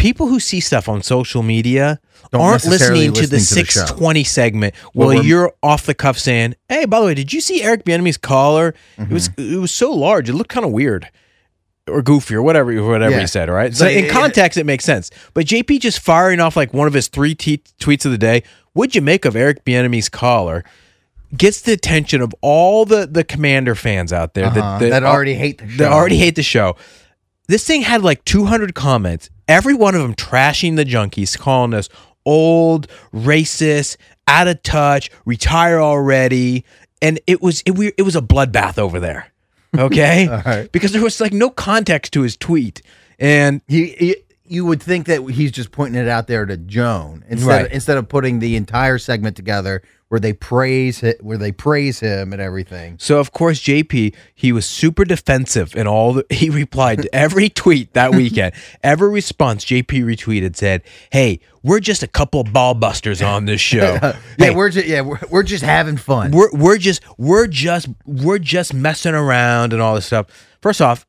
[0.00, 2.00] People who see stuff on social media
[2.32, 4.74] Don't aren't listening to the listening to the 620 segment.
[4.94, 8.16] Well, you're off the cuff saying, "Hey, by the way, did you see Eric Bieniemy's
[8.16, 8.74] caller?
[8.98, 9.54] It was Mm-hmm.
[9.54, 11.08] it was so large, it looked kind of weird."
[11.88, 13.20] Or goofy, or whatever, whatever Yeah.
[13.22, 13.48] he said.
[13.48, 13.74] All right.
[13.74, 15.10] So in it- context, it makes sense.
[15.34, 18.42] But JP just firing off like one of his three tweets of the day.
[18.74, 20.62] What'd you make of Eric Bieniemy's collar?
[21.36, 25.34] Gets the attention of all the the Commander fans out there Uh-huh, that, that already
[25.34, 26.76] hate the That already hate the show.
[27.48, 29.28] This thing had like 200 comments.
[29.50, 31.88] Every one of them trashing the junkies, calling us
[32.24, 33.96] old, racist,
[34.28, 36.64] out of touch, retire already,
[37.02, 39.26] and it was it, we, it was a bloodbath over there.
[39.78, 40.70] Okay, right.
[40.72, 42.82] because there was like no context to his tweet,
[43.20, 44.16] and He, he
[44.50, 47.72] you would think that he's just pointing it out there to Joan instead Right.
[47.72, 52.42] instead of putting the entire segment together where they praise where they praise him and
[52.42, 52.96] everything.
[52.98, 57.48] So of course JP he was super defensive in all the, he replied to every
[57.48, 58.52] tweet that weekend.
[58.82, 60.82] every response JP retweeted said,
[61.12, 63.98] "Hey, we're just a couple ball busters on this show.
[64.02, 66.32] Yeah, Hey, we're just yeah we're, we're just having fun.
[66.32, 70.26] we're we're just we're just we're just messing around and all this stuff."
[70.60, 71.06] First off,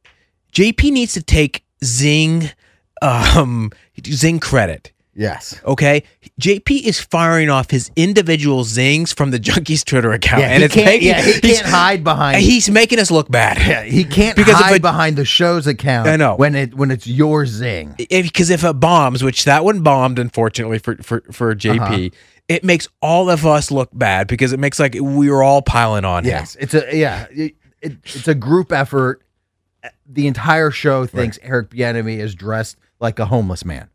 [0.54, 2.52] JP needs to take Zing
[3.02, 3.72] um
[4.08, 4.92] Zing credit.
[5.14, 5.60] yes.
[5.66, 6.04] Okay,
[6.40, 10.66] JP is firing off his individual zings from the Junkies Twitter account, Yeah, and he
[10.66, 10.86] it's can't.
[10.86, 12.42] making, yeah, he can't hide behind.
[12.42, 13.58] He's making us look bad.
[13.58, 16.08] yeah, he can't Because if hide it- behind the show's account.
[16.08, 16.36] I know.
[16.36, 17.96] when it when it's your zing.
[18.10, 22.10] because if, it bombs, which that one bombed, unfortunately for for for JP, Uh-huh.
[22.48, 26.06] it makes all of us look bad because it makes like we were all piling
[26.06, 27.28] on Yes, it's a yeah.
[27.32, 29.22] It, it, it's a group effort.
[30.06, 33.90] The entire show thinks Eric Bieniemy is dressed like a homeless man.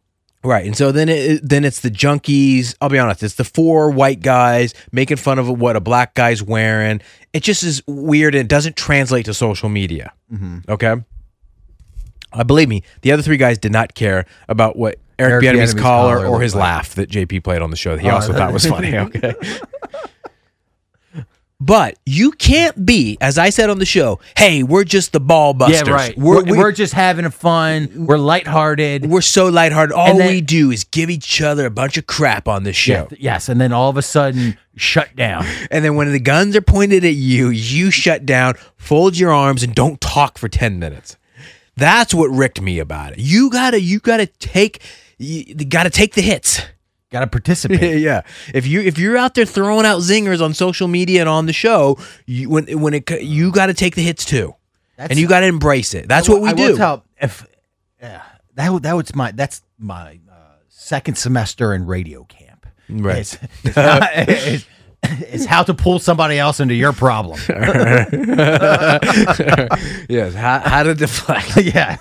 [0.44, 2.75] Right, and so then it then it's the junkies.
[2.81, 6.40] I'll be honest, it's the four white guys making fun of what a black guy's
[6.42, 7.01] wearing.
[7.33, 10.12] It just is weird and it doesn't translate to social media.
[10.33, 10.59] Mm-hmm.
[10.70, 10.94] Okay,
[12.33, 14.99] I believe me, the other three guys did not care about what.
[15.18, 16.62] Eric, Eric Bieniemy's collar collar or his like.
[16.62, 18.94] laugh that JP played on the show that he Oh, also thought was funny.
[18.96, 19.35] Okay.
[21.58, 25.54] But you can't be, as I said on the show, hey, we're just the ball
[25.54, 25.88] busters.
[26.14, 28.06] We're, We're, we're, just having fun.
[28.06, 29.06] We're lighthearted.
[29.06, 29.94] we're so lighthearted.
[29.94, 33.08] All then- we do is give each other a bunch of crap on this show.
[33.10, 35.46] Yeah, yes, and then all of a sudden, shut down.
[35.70, 39.62] And then when the guns are pointed at you, you shut down, fold your arms,
[39.62, 41.16] and don't talk for 10 minutes.
[41.76, 43.18] That's what ricked me about it.
[43.18, 44.82] You gotta, you gotta take,
[45.18, 46.60] you gotta take the hits.
[47.16, 48.00] Got to participate.
[48.02, 48.20] yeah.
[48.52, 51.52] If you if you're out there throwing out zingers on social media and on the
[51.55, 54.55] show, you, when when it you got to take the hits too,
[54.98, 56.09] and you got to embrace it.
[56.09, 56.76] That's what we I do.
[56.76, 57.46] tell- if
[58.00, 58.20] yeah,
[58.57, 60.35] that that was my that's my uh,
[60.68, 62.66] second semester in radio camp.
[62.88, 63.18] Right.
[63.18, 64.66] It's, it's, not- it's-
[65.02, 67.38] it's how to pull somebody else into your problem.
[70.09, 70.35] yes.
[70.35, 71.57] How, how to deflect.
[71.59, 71.96] yeah.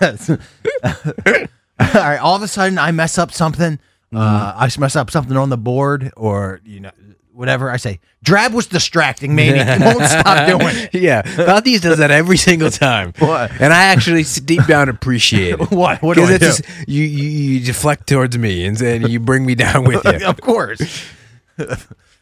[0.84, 2.17] all right.
[2.17, 3.78] All of a sudden, I mess up something.
[4.15, 6.91] Uh, I mess up something on the board, or you know,
[7.34, 7.69] whatever.
[7.69, 10.93] I say, Drab was distracting me, and he won't stop doing it.
[10.93, 13.13] yeah, Valdez does that every single time.
[13.19, 13.51] What?
[13.60, 15.71] And I actually deep down appreciate it.
[15.75, 16.01] What?
[16.01, 16.45] What do I it's do?
[16.63, 20.25] just- you, you you deflect towards me and then you bring me down with you.
[20.25, 20.80] of course.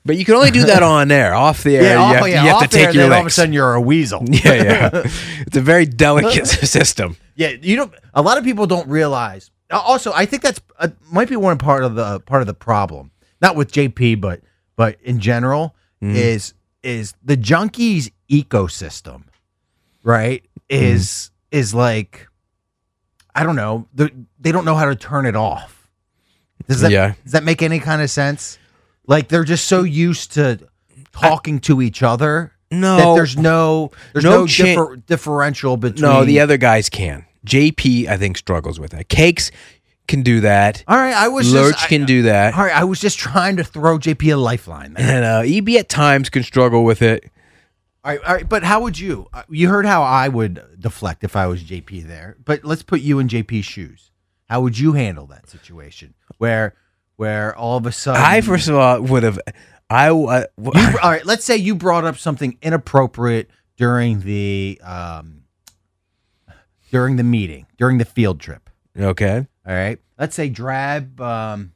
[0.06, 1.34] But you can only do that on air.
[1.34, 1.94] Off the air, Yeah.
[1.94, 2.44] you oh, have, yeah.
[2.44, 4.24] you have off to take there, your then all of a sudden, you're a weasel.
[4.28, 4.90] yeah, yeah.
[5.48, 7.16] It's a very delicate system.
[7.36, 9.50] Yeah, you know, a lot of people don't realize.
[9.80, 13.12] Also, I think that's uh, might be one part of the part of the problem.
[13.42, 14.42] Not with JP, but
[14.76, 19.24] but in general, is is the junkies ecosystem,
[20.04, 20.44] right?
[20.70, 22.28] Is is like,
[23.36, 23.88] I don't know.
[23.94, 25.88] They don't know how to turn it off.
[26.68, 27.14] Does that Yeah.
[27.24, 28.58] does that make any kind of sense?
[29.08, 30.60] Like they're just so used to
[31.12, 32.98] talking to each other No.
[32.98, 37.26] that there's no there's No no, cha- differ, differential between No, the other guys can.
[37.46, 39.10] JP, I think, struggles with that.
[39.10, 39.52] Cakes
[40.08, 40.84] can do that.
[40.88, 42.56] All right, I was Lurch just, I- can do that.
[42.56, 44.94] All right, I was just trying to throw JP a lifeline.
[44.94, 45.06] There.
[45.06, 47.30] And uh, EB at times can struggle with it.
[48.06, 49.28] All right, all right, but how would you?
[49.34, 52.36] uh, You heard how I would deflect if I was JP there.
[52.44, 54.12] But let's put you in JP's shoes.
[54.50, 56.76] How would you handle that situation where,
[57.16, 59.40] where all of a sudden I first of all would have.
[59.90, 60.12] I uh,
[60.58, 65.43] You, all right, let's say you brought up something inappropriate during the um,
[66.94, 68.70] during the meeting during the field trip.
[68.98, 69.48] okay.
[69.68, 70.00] All right.
[70.20, 71.74] Let's say Drab um,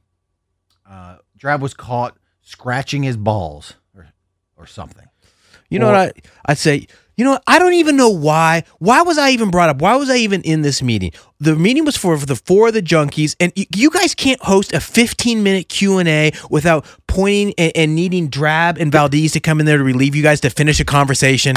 [0.90, 4.08] uh, Drab was caught scratching his balls or
[4.56, 5.06] or something.
[5.70, 6.88] You know Or- what I, I'd say?
[7.18, 7.44] You know, what?
[7.48, 8.64] I don't even know why.
[8.78, 9.82] Why was I even brought up?
[9.82, 11.12] Why was I even in this meeting?
[11.40, 14.72] The meeting was for, for the four of the junkies, and you guys can't host
[14.72, 19.40] a 15 minute Q and A without pointing and, and needing Drab and Valdez to
[19.40, 21.56] come in there to relieve you guys to finish a conversation.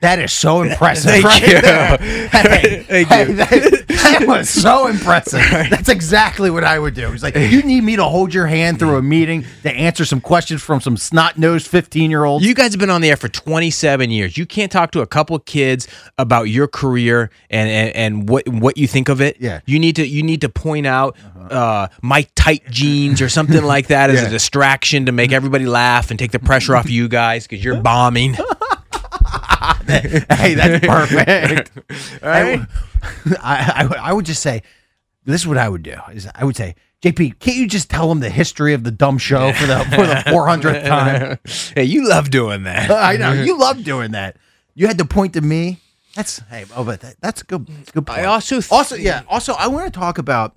[0.00, 1.10] That is so impressive.
[1.10, 1.60] Thank right you.
[1.60, 1.98] there.
[2.38, 3.34] Hey, Thank hey, you.
[3.34, 5.40] That, that was so impressive.
[5.70, 7.10] That's exactly what I would do.
[7.10, 10.20] He's like you need me to hold your hand through a meeting to answer some
[10.20, 12.44] questions from some snot nosed fifteen year olds.
[12.44, 14.36] You guys have been on the air for 27 years.
[14.36, 18.48] You can't talk to a couple of kids about your career and, and, and what
[18.48, 19.36] what you think of it.
[19.40, 19.48] Yeah.
[19.50, 19.60] Uh-huh.
[19.66, 21.16] You need to you need to point out
[21.50, 26.10] uh, my tight jeans or something like that as a distraction to make everybody laugh
[26.10, 28.36] and take the pressure off you guys because you're bombing.
[29.86, 31.70] hey, that's perfect.
[32.22, 32.66] I,
[33.42, 34.62] I, I would just say,
[35.24, 35.94] this is what I would do.
[36.12, 39.18] Is I would say, JP, can't you just tell them the history of the dumb
[39.18, 41.38] show for the for the four hundredth time?
[41.74, 42.90] hey, you love doing that.
[42.90, 44.36] I know you love doing that.
[44.74, 45.78] You had to point to me.
[46.14, 48.06] That's hey, oh, but that, that's a good, that's a good.
[48.06, 48.20] Point.
[48.20, 49.22] I also th- also yeah.
[49.28, 50.56] Also, I want to talk about.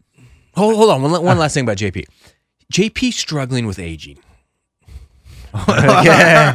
[0.55, 1.39] hold hold on one, one uh.
[1.39, 2.05] last thing about JP.
[2.73, 4.17] JP struggling with aging.
[5.67, 6.53] okay.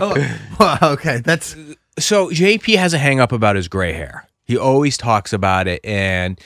[0.82, 1.54] okay, that's
[1.98, 4.28] so JP has a hang up about his gray hair.
[4.44, 6.40] He always talks about it and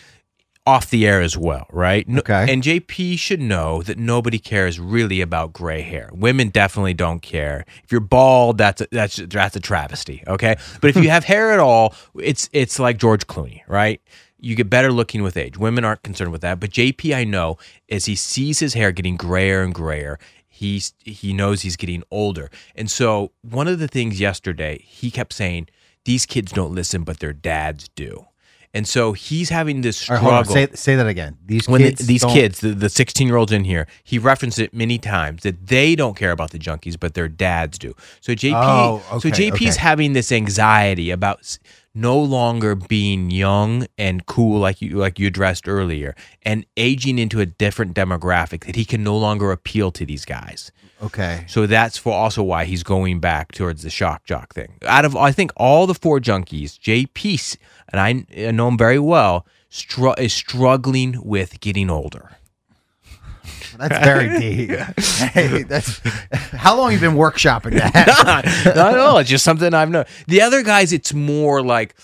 [0.67, 2.07] off the air as well, right?
[2.09, 2.53] No- Okay.
[2.53, 6.11] And JP should know that nobody cares really about gray hair.
[6.13, 7.65] Women definitely don't care.
[7.83, 10.57] If you're bald, that's a, that's that's a travesty, okay?
[10.81, 11.09] But if you hmm.
[11.09, 14.01] have hair at all, it's it's like George Clooney, right?
[14.39, 15.59] You get better looking with age.
[15.59, 17.59] Women aren't concerned with that, but JP I know
[17.91, 20.19] as he sees his hair getting grayer and grayer,
[20.61, 22.47] he's he knows he's getting older.
[22.75, 25.69] And so one of the things yesterday, he kept saying,
[26.05, 28.27] These kids don't listen, but their dads do.
[28.73, 31.39] And so he's having this struggle right, say say that again.
[31.45, 34.17] These when kids, the, these don't- kids, the, the 16 year olds in here, he
[34.17, 37.95] referenced it many times that they don't care about the junkies, but their dads do.
[38.21, 39.81] So JP, Oh, so okay, JP is okay.
[39.89, 41.59] having this anxiety about
[41.95, 47.41] no longer being young and cool like you like you addressed earlier, and aging into
[47.41, 50.71] a different demographic that he can no longer appeal to these guys.
[51.03, 54.75] Okay, So that's for also why he's going back towards the shock jock thing.
[54.85, 57.57] Out of I think all the four junkies, JP
[57.91, 62.33] and I, I know him very well, str- is struggling with getting older.
[63.81, 64.71] That's very deep.
[65.33, 66.01] hey, that's
[66.53, 67.95] how long you been workshopping that?
[68.77, 69.19] Not at all.
[69.19, 70.05] It's just something I've known.
[70.29, 71.95] The other guys, it's more like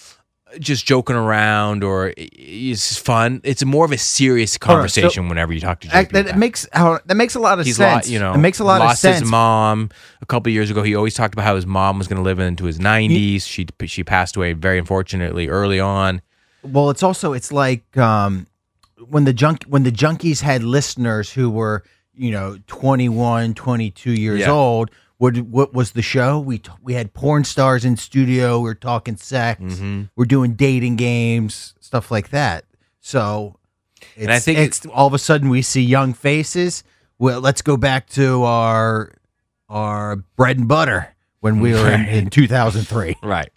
[0.61, 3.41] just joking around or it's fun.
[3.45, 6.11] It's more of a serious on, so- conversation whenever you talk to JP.
[6.13, 6.37] that it.
[6.37, 8.07] makes how that makes a lot of He's sense.
[8.09, 9.21] lo- you know, it makes a lot of lost sense.
[9.21, 9.91] his mom
[10.23, 10.83] a couple years ago.
[10.83, 13.43] He always talked about how his mom was going to live into his 90s.
[13.43, 16.23] She she passed away very unfortunately early on.
[16.63, 18.47] Well, it's also it's like um
[19.09, 21.83] when the junk when the junkies had listeners who were
[22.15, 24.51] you know 21 22 years Yeah.
[24.51, 28.71] old what what was the show we t- we had porn stars in studio we
[28.71, 30.03] are talking sex Mm-hmm.
[30.17, 32.65] we're doing dating games stuff like that
[33.01, 33.59] so
[34.15, 36.83] it's, And I think it's all of a sudden we see young faces
[37.19, 39.13] well let's go back to our
[39.69, 43.51] our bread and butter when we were in, in 2003 Right.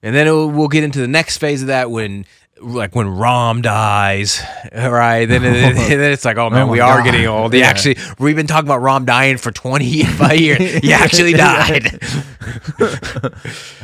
[0.00, 2.24] And then we'll get into the next phase of that when,
[2.60, 4.40] like, when Rom dies,
[4.74, 5.24] right?
[5.26, 7.04] Then, it, then it's like, oh man, my we are God.
[7.04, 7.52] getting old.
[7.52, 7.66] He Yeah.
[7.66, 10.58] actually, we've been talking about Rom dying for 25 years.
[10.82, 12.00] He actually died.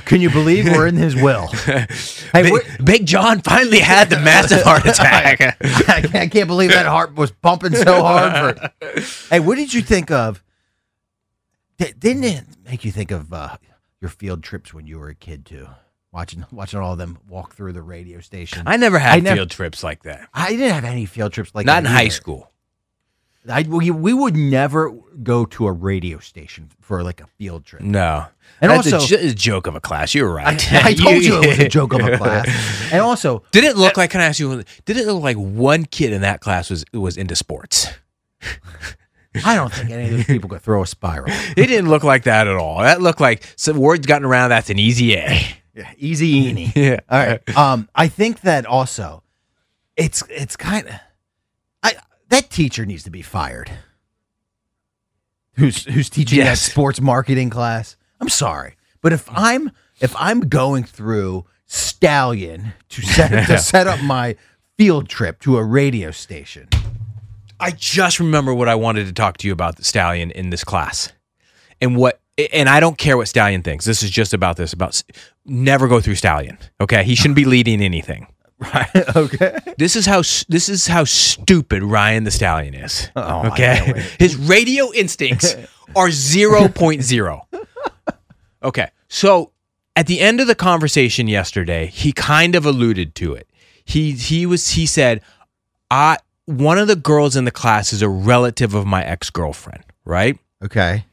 [0.05, 1.47] Can you believe we're in his will?
[1.49, 1.87] hey,
[2.33, 2.53] Big,
[2.85, 5.41] Big John finally had the massive heart attack.
[5.41, 8.59] I can't, I can't believe that heart was pumping so hard.
[8.59, 10.43] For, hey, what did you think of?
[11.79, 13.57] Didn't it make you think of uh,
[14.01, 15.69] your field trips when you were a kid too?
[16.15, 18.63] Watching watching all of them walk through the radio station.
[18.67, 20.29] I never had I nev- field trips like that.
[20.33, 22.51] I didn't have any field trips like Not that Not in high school.
[23.47, 24.91] I, we, we would never
[25.23, 27.83] go to a radio station for like a field trip.
[27.83, 28.25] No.
[28.63, 30.15] And That's also- a, joke of a class.
[30.15, 30.73] You were I, right.
[30.85, 32.49] I told you it was a joke of a class.
[32.91, 34.11] And also, Did it look like?
[34.11, 34.63] Can I ask you?
[34.87, 37.89] Did it look like one kid in that class was was into sports?
[39.45, 41.27] I don't think any of those people could throw a spiral.
[41.29, 42.79] It didn't look like that at all.
[42.79, 44.51] That looked like some words gotten around.
[44.51, 45.43] That's an easy A.
[45.75, 46.73] Yeah, easy eeny.
[46.77, 47.01] Yeah.
[47.09, 47.41] All right.
[47.57, 49.23] Um, I think that also,
[49.97, 50.95] it's it's kind of,
[51.83, 51.95] I
[52.29, 53.71] that teacher needs to be fired.
[55.55, 56.65] Who's who's teaching Yes.
[56.67, 57.97] that sports marketing class?
[58.21, 64.03] I'm sorry, but if I'm if I'm going through Stallion to set to set up
[64.03, 64.37] my
[64.77, 66.69] field trip to a radio station,
[67.61, 70.65] I just remember what I wanted to talk to you about the stallion in this
[70.65, 71.13] class,
[71.81, 72.21] and what.
[72.53, 73.85] And I don't care what stallion thinks.
[73.85, 74.73] This is just about this.
[74.73, 75.01] About
[75.45, 76.59] never go through stallion.
[76.81, 78.27] Okay, he shouldn't be leading anything.
[78.59, 78.89] right?
[79.17, 79.57] okay.
[79.79, 80.19] This is how
[80.49, 83.11] this is how stupid Ryan the Stallion is.
[83.15, 85.55] Oh, okay, his radio instincts
[85.97, 87.41] are 0.0.
[88.63, 89.53] Okay, so
[89.95, 93.49] at the end of the conversation yesterday, he kind of alluded to it.
[93.85, 95.21] He he was he said,
[95.91, 96.17] "I
[96.47, 100.39] one of the girls in the class is a relative of my ex girlfriend." Right?
[100.63, 101.05] Okay.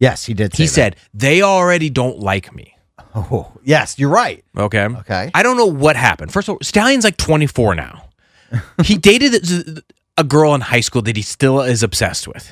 [0.00, 0.54] Yes, he did.
[0.56, 0.68] He that.
[0.68, 2.74] said they already don't like me.
[3.14, 4.84] "Oh, yes, you're right." Okay.
[4.84, 5.30] Okay.
[5.34, 6.32] I don't know what happened.
[6.32, 8.08] First of all, Stallion's like 24 now.
[8.84, 9.82] he dated
[10.16, 12.50] a girl in high school that he still is obsessed with.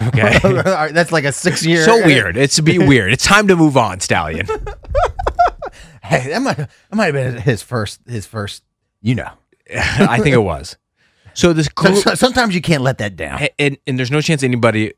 [0.00, 0.38] Okay.
[0.92, 1.82] That's like a six year.
[1.84, 2.36] so weird.
[2.36, 3.12] It's be weird.
[3.12, 4.46] It's time to move on, Stallion.
[6.02, 8.62] Hey, that might that might have been his first his first.
[9.02, 9.30] You know,
[9.74, 10.76] I think it was.
[11.34, 13.46] So this So- so- sometimes you can't let that down.
[13.58, 14.94] and, and there's no chance anybody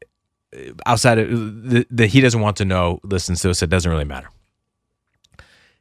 [0.87, 1.29] outside of
[1.71, 3.63] the, the he doesn't want to know listens to us.
[3.63, 4.29] It doesn't really matter.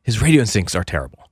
[0.04, 1.30] His radio instincts are terrible.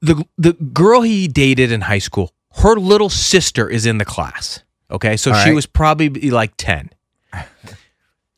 [0.00, 4.62] The the girl he dated in high school, her little sister is in the class.
[4.90, 5.54] Okay, so All she right.
[5.54, 6.90] was probably like ten.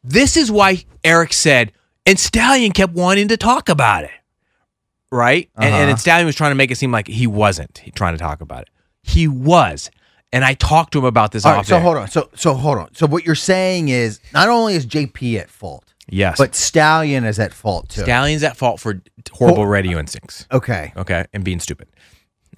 [0.02, 1.72] This is why Eric said,
[2.04, 4.10] and Stallion kept wanting to talk about it,
[5.10, 5.48] right?
[5.56, 5.96] And, and Uh-huh.
[5.96, 8.68] Stallion was trying to make it seem like he wasn't trying to talk about it.
[9.02, 9.90] He was,
[10.34, 11.82] and I talked to him about this All right, so air.
[11.82, 12.08] hold on.
[12.08, 12.92] So so hold on.
[12.94, 17.38] So what you're saying is not only is JP at fault, Yes, but Stallion is
[17.38, 18.02] at fault too.
[18.02, 19.00] Stallion's at fault for
[19.32, 20.46] horrible radio instincts.
[20.50, 20.92] okay.
[20.96, 21.88] Okay, and being stupid.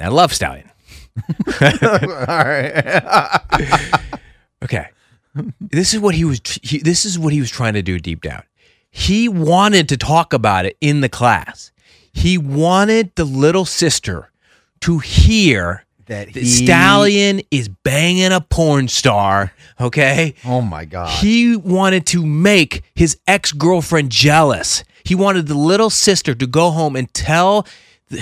[0.01, 0.71] I love Stallion.
[1.63, 3.43] All right.
[4.65, 4.89] Okay,
[5.61, 6.41] this is what he was.
[6.63, 8.43] He, this is what he was trying to do deep down.
[8.91, 11.73] He wanted to talk about it in the class.
[12.11, 14.31] He wanted the little sister
[14.81, 19.53] to hear That that he- Stallion is banging a porn star.
[19.81, 21.09] Okay, oh my god.
[21.21, 24.85] He wanted to make his ex girlfriend jealous.
[25.05, 27.67] He wanted the little sister to go home and tell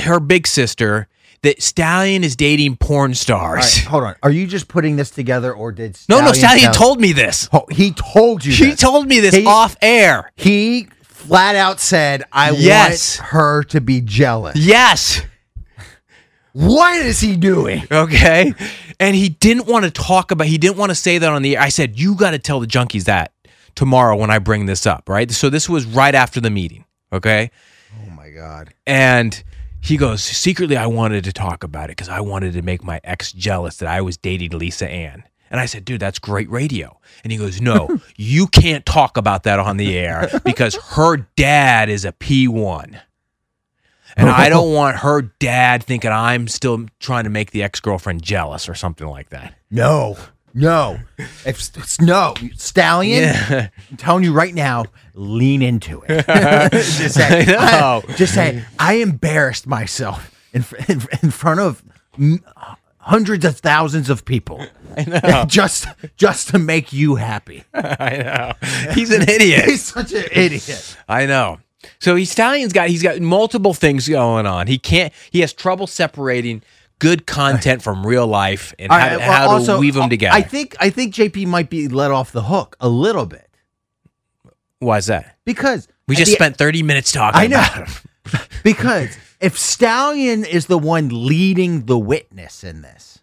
[0.00, 1.08] her big sister
[1.42, 3.64] that Stallion is dating porn stars.
[3.64, 4.14] right, hold on.
[4.22, 7.12] Are you just putting this together, or did no, no, Stallion Stallion tell- told me
[7.12, 7.48] this.
[7.52, 8.52] Oh, he told you.
[8.54, 8.80] He this.
[8.80, 10.32] told me this He- off air.
[10.36, 13.18] He flat out said, "I Yes.
[13.18, 15.20] want her to be jealous." Yes.
[16.54, 17.82] What is he doing?
[17.90, 18.54] Okay.
[19.00, 21.56] And he didn't want to talk about, he didn't want to say that on the
[21.56, 21.62] air.
[21.62, 23.32] I said, you got to tell the junkies that
[23.74, 25.28] tomorrow when I bring this up, right?
[25.32, 26.84] So this was right after the meeting.
[27.12, 27.50] Okay.
[28.00, 28.72] Oh my god.
[28.86, 29.42] And
[29.80, 33.00] he goes, secretly, I wanted to talk about it because I wanted to make my
[33.02, 35.24] ex jealous that I was dating Lisa Ann.
[35.50, 36.98] And I said, dude, that's great radio.
[37.22, 41.88] And he goes, no, you can't talk about that on the air because her dad
[41.88, 43.00] is a P1.
[44.16, 48.22] And I don't want her dad thinking I'm still trying to make the ex girlfriend
[48.22, 49.54] jealous or something like that.
[49.70, 50.16] No.
[50.54, 51.00] No.
[51.18, 53.68] If it's no stallion, Yeah.
[53.90, 54.84] I'm telling you right now,
[55.14, 56.24] lean into it.
[56.72, 58.02] just I say, know.
[58.16, 61.82] just say, I embarrassed myself in in, in front of
[62.98, 64.64] hundreds of thousands of people.
[65.48, 67.64] just just to make you happy.
[67.74, 68.92] I know.
[68.92, 69.64] He's an idiot.
[69.64, 70.96] He's such an idiot.
[71.08, 71.58] I know.
[72.00, 74.66] So he's Stallion's got he's got multiple things going on.
[74.66, 76.62] He can't he has trouble separating
[76.98, 80.08] good content from real life and how, right, to, well, how also, weave them uh,
[80.08, 80.34] together.
[80.34, 83.48] I think I think JP might be let off the hook a little bit
[84.78, 85.36] Why is that?
[85.44, 87.58] because We just the- spent 30 minutes talking I know.
[87.58, 88.40] about him.
[88.64, 93.18] because if Stallion is the one leading the witness in this,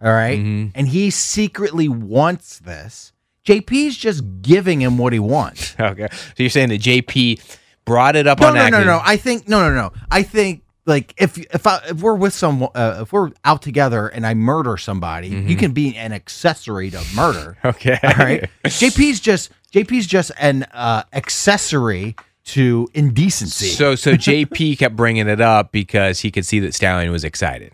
[0.00, 0.70] all right, Mhm.
[0.76, 3.12] and he secretly wants this,
[3.48, 5.74] JP's just giving him what he wants.
[5.80, 6.08] Okay.
[6.12, 7.40] So you're saying that JP
[7.84, 8.86] brought it up No, on no, no, acting.
[8.86, 9.00] no.
[9.04, 9.92] I think no, no, no.
[10.10, 14.08] I think like if if I, if we're with some uh, if we're out together
[14.08, 17.56] and I murder somebody, you can be an accessory to murder.
[17.64, 17.98] Okay.
[18.02, 18.48] All right.
[18.64, 23.66] JP's just JP's just an uh, accessory to indecency.
[23.68, 27.72] So so JP kept bringing it up because he could see that Stallion was excited.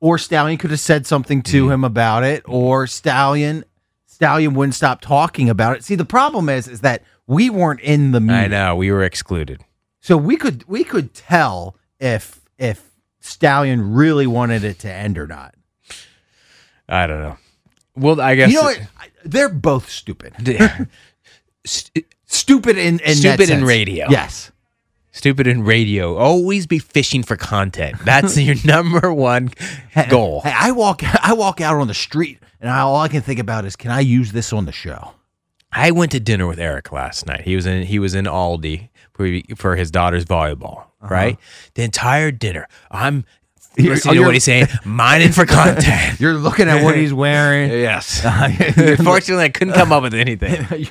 [0.00, 1.52] or Stallion could have said something Mm-hmm.
[1.58, 3.64] to him about it, or Stallion
[4.22, 5.82] Stallion wouldn't stop talking about it.
[5.82, 9.02] See, the problem is is that we weren't in the meeting, I know we were
[9.02, 9.60] excluded.
[10.00, 15.26] so we could we could tell if if Stallion really wanted it to end or
[15.26, 15.56] not.
[16.88, 17.36] I don't know.
[17.96, 18.80] Well, I guess You know what?
[19.24, 20.34] They're both stupid.
[21.66, 24.06] St- Stupid in, in Stupid in radio.
[24.08, 24.52] Yes.
[25.10, 26.16] Stupid in radio.
[26.16, 27.96] Always be fishing for content.
[28.04, 29.50] That's your number one
[30.08, 30.40] goal.
[30.42, 33.38] Hey, I walk I walk out on the street and I, all I can think
[33.38, 35.12] about is can I use this on the show?
[35.70, 37.42] I went to dinner with Eric last night.
[37.42, 40.84] He was in he was in Aldi for for his daughter's volleyball.
[41.00, 41.36] Right,
[41.74, 42.66] the entire dinner.
[42.90, 43.24] I'm.
[43.76, 44.66] You're- you know what he's saying?
[44.84, 46.20] Mining for content.
[46.20, 47.70] You're looking at what he's wearing.
[47.72, 48.20] yes.
[48.22, 50.88] Unfortunately, I couldn't come up with anything.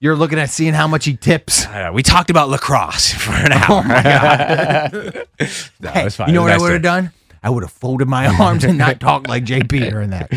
[0.00, 1.66] You're looking at seeing how much he tips.
[1.66, 3.64] Uh, we talked about lacrosse for an hour.
[3.68, 4.92] Oh my god!
[5.80, 6.28] No, Hey, it was fine.
[6.28, 7.12] you know what I would have done?
[7.44, 10.30] I would have folded my arms and not talked like JP during that.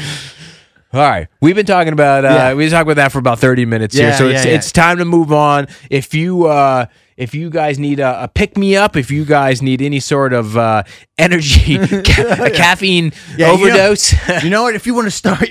[0.98, 2.54] All right, we've been talking about uh, Yeah.
[2.56, 4.52] we talking about that for about thirty minutes here, so yeah, it's yeah.
[4.54, 5.68] it's time to move on.
[5.92, 6.88] If you uh,
[7.18, 10.34] if you guys need a, a pick me up, if you guys need any sort
[10.34, 10.84] of uh,
[11.18, 14.76] energy, ca- a caffeine Yeah, you know- overdose, You know what?
[14.76, 15.48] If you want to start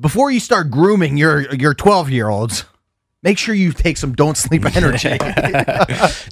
[0.00, 2.64] before you start grooming your your 12 year olds,
[3.22, 5.18] make sure you take some don't sleep energy.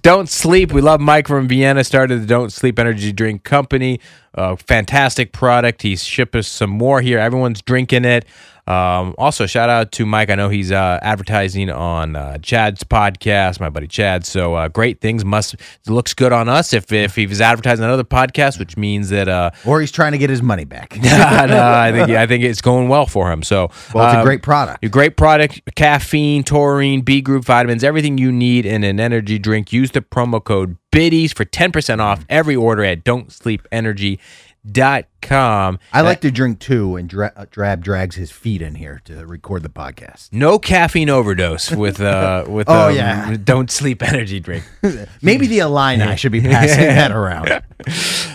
[0.03, 0.73] Don't Sleep.
[0.73, 1.85] We love Mike from Vienna.
[1.85, 4.01] Started the Don't Sleep Energy Drink Company.
[4.37, 5.83] Uh, fantastic product.
[5.83, 7.19] He's shipped us some more here.
[7.19, 8.27] Everyone's drinking it.
[8.69, 10.29] Um, also, shout out to Mike.
[10.29, 14.27] I know he's uh, advertising on uh, Chad's podcast, my buddy Chad.
[14.27, 15.25] So uh, great things.
[15.25, 15.55] Must
[15.87, 19.29] looks good on us if if he was advertising on other podcasts, which means that
[19.29, 20.97] uh, or he's trying to get his money back.
[21.01, 23.45] no, I think I think it's going well for him.
[23.45, 24.85] So Well, it's a um, great product.
[24.85, 29.73] a great product, caffeine, taurine, B group vitamins, everything you need in an energy drink.
[29.73, 35.79] Use the promo code BIDDIES for 10% off every order at don'tsleepenergy.com.
[35.93, 39.27] I like to drink too, and dra- uh, Drab drags his feet in here to
[39.27, 40.33] record the podcast.
[40.33, 43.37] No caffeine overdose with uh with Oh, um, yeah.
[43.45, 44.65] don't sleep energy drink.
[45.23, 47.51] Maybe the Illini should be passing that around.
[47.51, 47.61] All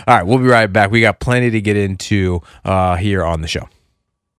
[0.06, 0.92] right, we'll be right back.
[0.92, 3.68] We got plenty to get into uh here on the show.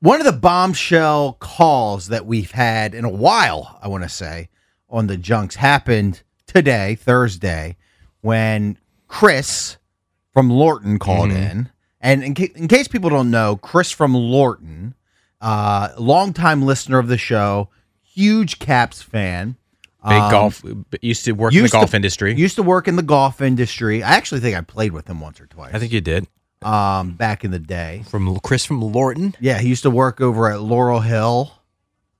[0.00, 4.48] one of the bombshell calls that we've had in a while, I want to say,
[4.88, 7.76] on the junks happened today, Thursday,
[8.20, 8.78] when
[9.08, 9.76] Chris
[10.32, 11.70] from Lorton called in.
[12.00, 14.94] And in, ca- in case people don't know, Chris from Lorton,
[15.40, 17.68] uh, longtime listener of the show,
[18.02, 19.56] huge Caps fan.
[20.04, 20.62] Big Um, golf.
[21.02, 22.34] Used to work in the used to- golf industry.
[22.36, 24.04] Used to work in the golf industry.
[24.04, 25.74] I actually think I played with him once or twice.
[25.74, 26.28] I think you did.
[26.62, 28.02] Um, back in the day.
[28.08, 29.34] From Chris from Lorton.
[29.40, 31.52] Yeah, he used to work over at Laurel Hill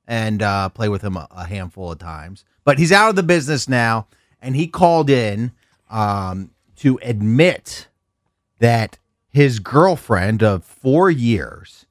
[0.06, 2.44] and uh, play with him a, a handful of times.
[2.64, 4.08] But he's out of the business now,
[4.40, 5.52] and he called in
[5.90, 7.88] um, to admit
[8.58, 8.98] that
[9.30, 11.86] his girlfriend of four years,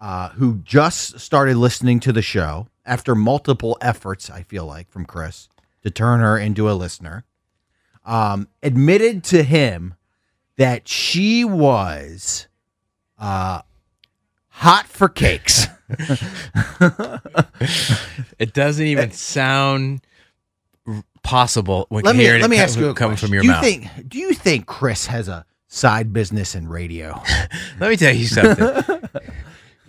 [0.00, 5.04] uh, who just started listening to the show after multiple efforts, I feel like, from
[5.04, 5.48] Chris
[5.82, 7.24] to turn her into a listener,
[8.04, 9.94] um, admitted to him
[10.60, 12.46] that she was
[13.18, 13.62] uh,
[14.48, 15.66] hot for cakes.
[18.38, 20.00] It doesn't even sound
[21.22, 23.28] possible when let me hearing let it me co- ask you a coming question.
[23.28, 23.62] from your do you mouth.
[23.62, 27.20] think do you think Chris has a side business in radio?
[27.80, 29.00] Let me tell you something.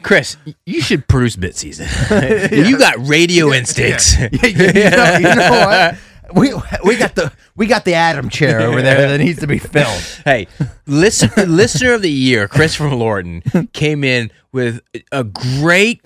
[0.04, 1.88] Chris, you should produce bit season.
[2.52, 4.18] You got radio instincts.
[4.20, 5.98] you, know, you know what?
[6.34, 6.54] We
[6.84, 10.02] we got the we got the Adam chair over there that needs to be filled.
[10.24, 10.48] Hey,
[10.86, 13.42] listen, listener of the year, Chris from Lorton,
[13.74, 16.02] came in with a great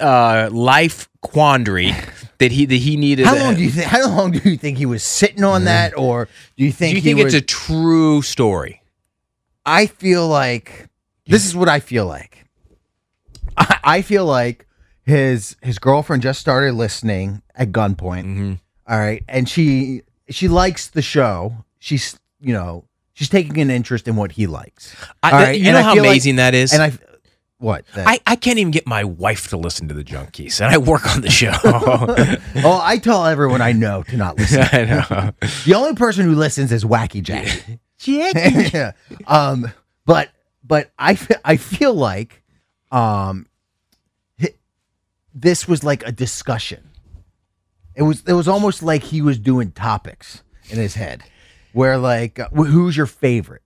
[0.00, 1.92] uh, life quandary
[2.38, 3.26] that he that he needed.
[3.26, 3.86] How long do you think?
[3.86, 6.92] How long do you think he was sitting on that, or do you think?
[6.92, 7.34] Do you think was?
[7.34, 8.82] it's a true story?
[9.64, 10.88] I feel like
[11.26, 12.46] this is what I feel like.
[13.56, 14.66] I, I feel like
[15.02, 18.24] his his girlfriend just started listening at gunpoint.
[18.24, 18.52] Mm-hmm.
[18.88, 21.64] All right, and she she likes the show.
[21.78, 22.84] She's you know
[23.14, 24.94] she's taking an interest in what he likes.
[25.22, 26.72] I, All right, you know how feel like- amazing that is.
[26.72, 26.92] And I
[27.58, 30.72] what that- I, I can't even get my wife to listen to the junkies, and
[30.72, 31.52] I work on the show.
[31.64, 34.60] oh I tell everyone I know to not listen.
[34.72, 35.32] I know.
[35.64, 37.78] the only person who listens is Wacky Jackie.
[38.04, 38.92] yeah.
[39.26, 39.72] Um,
[40.04, 40.30] but
[40.62, 42.42] but I I feel like
[42.92, 43.46] um
[45.34, 46.90] this was like a discussion.
[47.96, 51.22] It was it was almost like he was doing topics in his head,
[51.72, 53.62] where like uh, who's your favorite,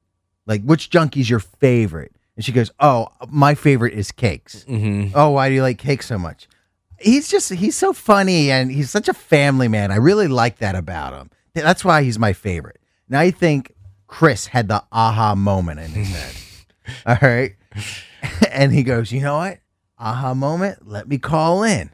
[0.46, 4.64] like which junkie's your favorite, and she goes, oh my favorite is cakes.
[4.68, 5.12] Mhm.
[5.14, 6.48] Oh why do you like cakes so much?
[7.00, 9.90] He's just he's so funny and he's such a family man.
[9.90, 11.30] I really like that about him.
[11.54, 12.78] That's why he's my favorite.
[13.08, 13.74] Now I think
[14.06, 16.34] Chris had the aha moment in his head.
[17.22, 17.56] All right.
[18.52, 19.58] And he goes, you know what?
[19.98, 20.86] Aha moment.
[20.86, 21.90] Let me call in.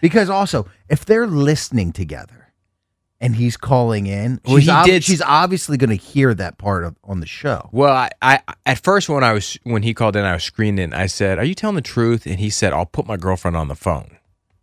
[0.00, 2.52] Because also, if they're listening together
[3.20, 6.56] and he's calling in, Well, she's, he ob- did- she's obviously going to hear that
[6.58, 7.68] part of on the show.
[7.72, 10.94] Well, I, I at first when I was when he called in, I was screening.
[10.94, 13.68] I said, "Are you telling the truth?" And he said, "I'll put my girlfriend on
[13.68, 14.16] the phone."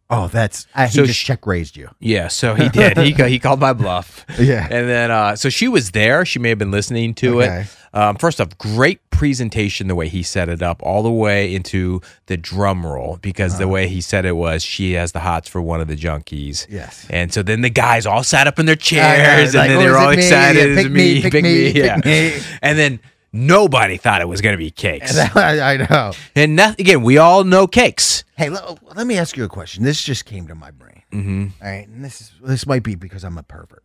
[0.09, 1.89] Oh, that's uh, he So just sh- check raised you.
[1.99, 2.97] Yeah, so he did.
[2.97, 4.25] he he called my bluff.
[4.39, 4.63] Yeah.
[4.69, 6.25] and then uh, so she was there.
[6.25, 7.61] She may have been listening to Okay.
[7.61, 7.67] it.
[7.93, 11.99] Um, first off, great presentation the way he set it up, all the way into
[12.27, 13.61] the drum roll because Uh-huh.
[13.61, 16.67] the way he said it was she has the hots for one of the junkies.
[16.69, 17.05] Yes.
[17.09, 19.81] and so then the guys all sat up in their chairs, like, and then oh,
[19.83, 20.17] they were all me?
[20.17, 20.69] excited.
[20.69, 21.97] Yeah, pick it me, pick me, pick yeah.
[22.05, 22.39] me.
[22.61, 22.99] And then
[23.37, 25.17] nobody thought it was going to be cakes.
[25.35, 26.11] I, I know.
[26.35, 28.23] And again, we all know cakes.
[28.35, 29.83] Hey, let, let me ask you a question.
[29.83, 31.03] This just came to my brain.
[31.11, 31.47] Mm-hmm.
[31.61, 33.83] All right, and this is this might be because I'm a pervert.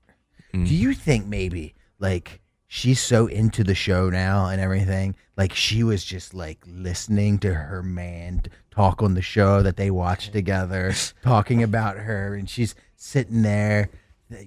[0.53, 0.67] Mm.
[0.67, 5.85] Do you think maybe like she's so into the show now and everything, like she
[5.85, 10.93] was just like listening to her man talk on the show that they watched together,
[11.23, 13.91] talking about her, and she's sitting there,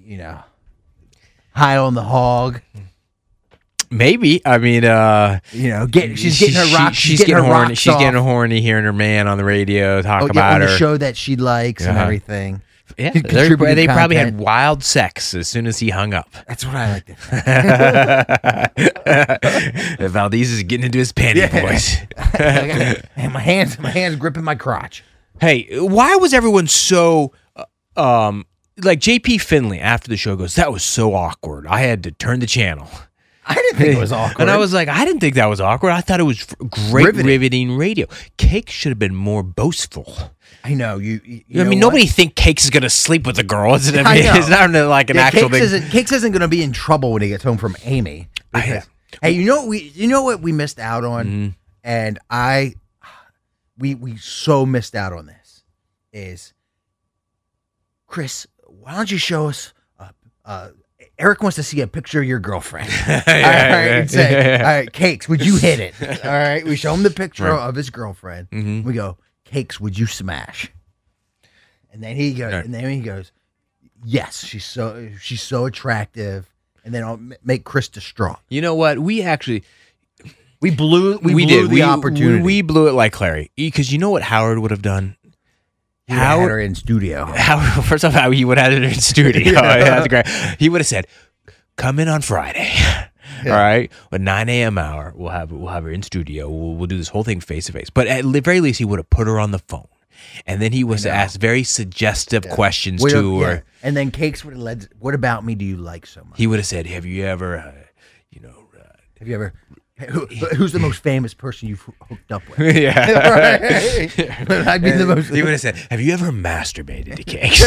[0.00, 0.40] you know,
[1.54, 2.60] high on the hog.
[3.90, 4.40] Maybe.
[4.44, 6.94] I mean, uh, You know, get she's getting her rock.
[6.94, 7.74] she's, getting, her horny.
[7.74, 8.24] She's getting off.
[8.24, 10.68] horny hearing her man on the radio talk Oh, yeah, about her.
[10.76, 12.02] show that she likes and Yeah.
[12.02, 12.62] everything.
[12.96, 16.30] Yeah, they probably had wild sex as soon as he hung up.
[16.46, 17.16] That's what I like to.
[20.08, 21.96] Valdez is getting into his panty boys.
[22.38, 25.02] Man, my hands, my hands gripping my crotch.
[25.40, 27.64] hey, why was everyone so uh,
[28.00, 28.46] um
[28.82, 30.54] like JP Finley after the show goes?
[30.54, 31.66] That was so awkward.
[31.66, 32.88] I had to turn the channel.
[33.48, 34.42] I didn't think it was awkward.
[34.42, 35.90] And I was like, I didn't think that was awkward.
[35.92, 37.26] I thought it was great Riveting.
[37.26, 38.06] riveting, radio.
[38.38, 40.16] Cake should have been more boastful.
[40.64, 41.20] I know you.
[41.24, 41.86] you I mean, what?
[41.86, 43.74] nobody think Cakes is gonna sleep with a girl.
[43.76, 43.94] Is it?
[44.06, 44.34] I mean, know.
[44.34, 45.62] it's not like an Yeah, actual Cakes thing.
[45.62, 48.28] Isn't, Cakes isn't going to be in trouble when he gets home from Amy.
[48.52, 48.86] because-
[49.22, 51.48] hey, you know what we you know what we missed out on, Mm-hmm.
[51.84, 52.74] and I
[53.78, 55.62] we we so missed out on this
[56.12, 56.52] is
[58.06, 58.46] Chris.
[58.66, 59.72] Why don't you show us?
[59.98, 60.08] Uh,
[60.44, 60.68] uh,
[61.18, 62.88] Eric wants to see a picture of your girlfriend.
[63.08, 64.58] all right, yeah, say, yeah.
[64.58, 65.94] all right, Cakes, would you hit it?
[66.24, 67.52] All right, we show him the picture Right.
[67.58, 67.68] Mm-hmm.
[67.70, 68.48] of his girlfriend.
[68.84, 70.70] We go, Cakes, would you smash?
[71.92, 72.64] And then he goes, Right.
[72.64, 73.32] and then he goes,
[74.04, 76.50] yes, she's so she's so attractive.
[76.84, 78.38] And then I'll make Chris distraught.
[78.50, 78.98] You know what?
[78.98, 79.64] We actually
[80.60, 82.36] We blew we, we, blew did the we, opportunity.
[82.42, 85.16] We, we blew it like Clary because you know what Howard would have done.
[86.06, 87.24] He would've had her in studio.
[87.36, 89.52] How first off, how he would have had it in studio.
[89.52, 90.26] That's great.
[90.58, 91.06] He would have said,
[91.76, 92.72] "Come in on Friday."
[93.44, 94.78] All right, at nine a.m.
[94.78, 96.48] hour, we'll have we'll have her in studio.
[96.48, 97.90] We'll, we'll do this whole thing face to face.
[97.90, 99.88] But at the very least, he would have put her on the phone,
[100.46, 103.46] and then he was to ask very suggestive questions Would've- to yeah.
[103.46, 103.64] her.
[103.82, 104.88] And then Cakes would have led.
[104.98, 105.54] What about me?
[105.54, 106.38] Do you like so much?
[106.38, 107.72] He would have said, "Have you ever, uh,
[108.30, 108.84] you know?" Uh,
[109.18, 109.52] Have you ever?
[109.98, 112.76] Who, who's the most famous person you've hooked up with?
[112.76, 113.30] yeah,
[114.50, 114.68] Right.
[114.68, 115.28] I'd be the most.
[115.32, 117.62] he would have said, "Have you ever masturbated to cakes?"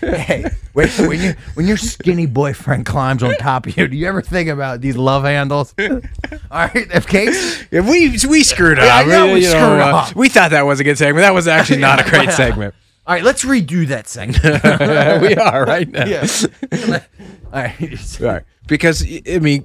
[0.00, 4.06] hey, when, when you when your skinny boyfriend climbs on top of you, do you
[4.06, 5.74] ever think about these love handles?
[5.80, 5.90] All
[6.52, 8.84] right, if Cakes, Yeah, we we screwed up.
[8.84, 10.14] Yeah, I know we You screwed uh, up.
[10.14, 11.22] We thought that was a good segment.
[11.22, 12.76] That was actually not a great segment.
[13.06, 14.42] All right, let's redo that segment.
[15.22, 16.06] we are right now.
[16.06, 16.26] yeah.
[17.52, 18.20] All right.
[18.20, 18.42] Right.
[18.66, 19.64] Because I mean,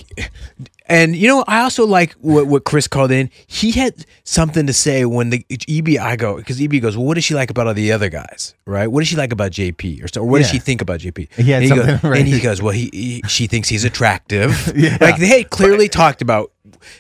[0.88, 3.30] and you know, I also like what what Chris called in.
[3.48, 5.98] He had something to say when the EB.
[6.00, 8.56] I go because EB goes, well, what does she like about all the other guys?
[8.66, 8.88] Right?
[8.88, 10.04] What does she like about JP?
[10.04, 10.52] Or, so, or what does Yeah.
[10.54, 11.32] she think about JP?
[11.34, 12.20] He had and, he goes, something, right.
[12.20, 14.72] and he goes, well, he, he she thinks he's attractive.
[14.76, 14.98] Yeah.
[15.00, 16.52] Like they had clearly talked about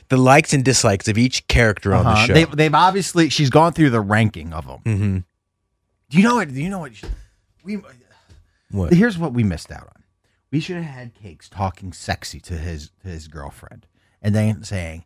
[0.07, 2.25] the likes and dislikes of each character on the Uh-huh.
[2.27, 2.33] show.
[2.33, 5.25] They, they've obviously she's gone through the ranking of them.
[6.09, 6.53] Do you know what?
[6.53, 6.93] Do you know what?
[7.63, 7.79] We
[8.71, 8.93] What?
[8.93, 10.03] here's what we missed out on.
[10.51, 13.85] We should have had Cakes talking sexy to his to his girlfriend,
[14.21, 15.05] and then saying,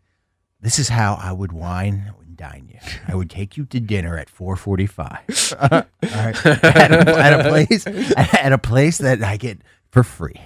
[0.62, 2.80] "This is how I would wine and dine you.
[3.08, 5.54] I would take you to dinner at four forty-five.
[5.62, 9.60] All right, at a, at a place at a place that I get
[9.92, 10.40] for free.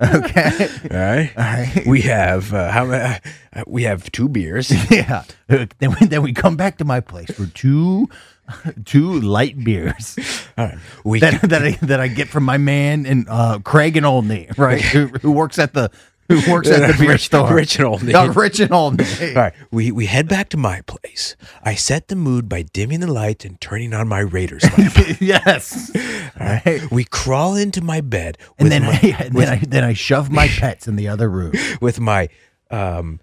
[0.00, 1.32] Okay, All right.
[1.36, 3.18] all right." We have uh, how uh,
[3.66, 4.70] we have two beers.
[4.92, 5.24] yeah.
[5.48, 8.08] Then we, then we come back to my place for two
[8.84, 10.16] two light beers
[10.56, 10.78] All right.
[11.04, 14.48] We that, that I that I get from my man and uh, Craig and Olney,
[14.56, 14.80] right?
[14.80, 15.90] who, who works at the
[16.28, 17.54] who works at the beer Rich- store.
[17.54, 18.12] Rich and Olney.
[18.18, 19.04] Uh, Rich and Olney.
[19.28, 21.36] All right, we, we head back to my place.
[21.62, 25.20] I set the mood by dimming the lights and turning on my Raiders lamp.
[25.22, 25.90] yes.
[26.38, 26.82] All right.
[26.90, 30.30] we crawl into my bed And then my, I, and then I then I shove
[30.30, 31.52] my pets in the other room.
[31.80, 32.28] with my
[32.70, 33.20] um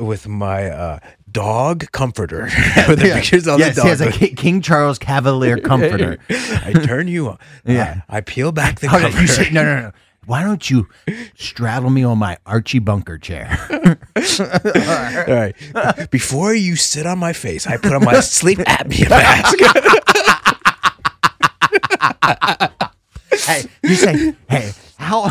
[0.00, 0.98] with my uh
[1.30, 2.42] dog comforter
[2.88, 3.14] with the Yeah.
[3.16, 3.98] pictures on yes, the he dog.
[3.98, 6.18] has a King Charles Cavalier comforter.
[6.30, 7.38] I turn you on.
[7.64, 8.00] Yeah.
[8.08, 9.20] I, I peel back the Okay, comforter.
[9.22, 9.92] you say, no, no, no.
[10.26, 10.88] Why don't you
[11.36, 13.58] straddle me on my Archie Bunker chair?
[13.70, 15.54] All right.
[16.10, 19.58] Before you sit on my face, I put on my sleep apnea mask.
[23.46, 25.30] hey, you say, hey, how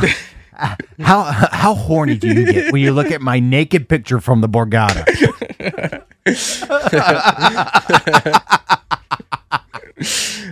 [1.00, 4.50] how how horny do you get when you look at my naked picture from the
[4.50, 5.04] Borgata?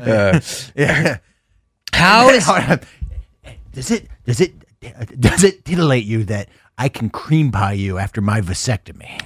[0.02, 0.39] Uh,
[0.76, 1.18] yeah.
[1.93, 2.45] How is
[3.74, 4.54] does it does it
[5.20, 9.22] does it titillate you that I can cream pie you after my vasectomy?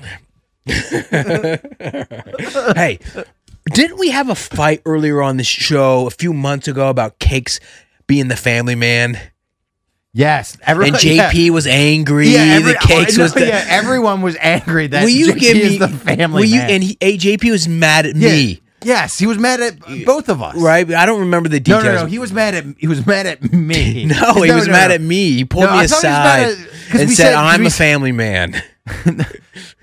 [2.76, 3.00] hey,
[3.72, 7.60] didn't we have a fight earlier on this show a few months ago about Cakes
[8.08, 9.20] being the family man?
[10.18, 12.36] Yes, everyone, And JP was angry.
[12.38, 13.46] every- the Cakes no, was the.
[13.48, 16.70] yeah, everyone was angry that will you JP give me the family will you, man.
[16.72, 18.30] And he, JP was mad at Yeah.
[18.30, 20.56] me, Yes, he was mad at both of us.
[20.56, 20.90] right?
[20.94, 21.84] I don't remember the details.
[21.84, 22.06] no, no.
[22.06, 24.06] He was mad at he was mad at me.
[24.06, 24.96] No, he was no, mad no.
[24.96, 25.32] at me.
[25.34, 27.68] He pulled No, me I thought he was mad aside at- and said, "I'm we
[27.68, 28.62] a family man."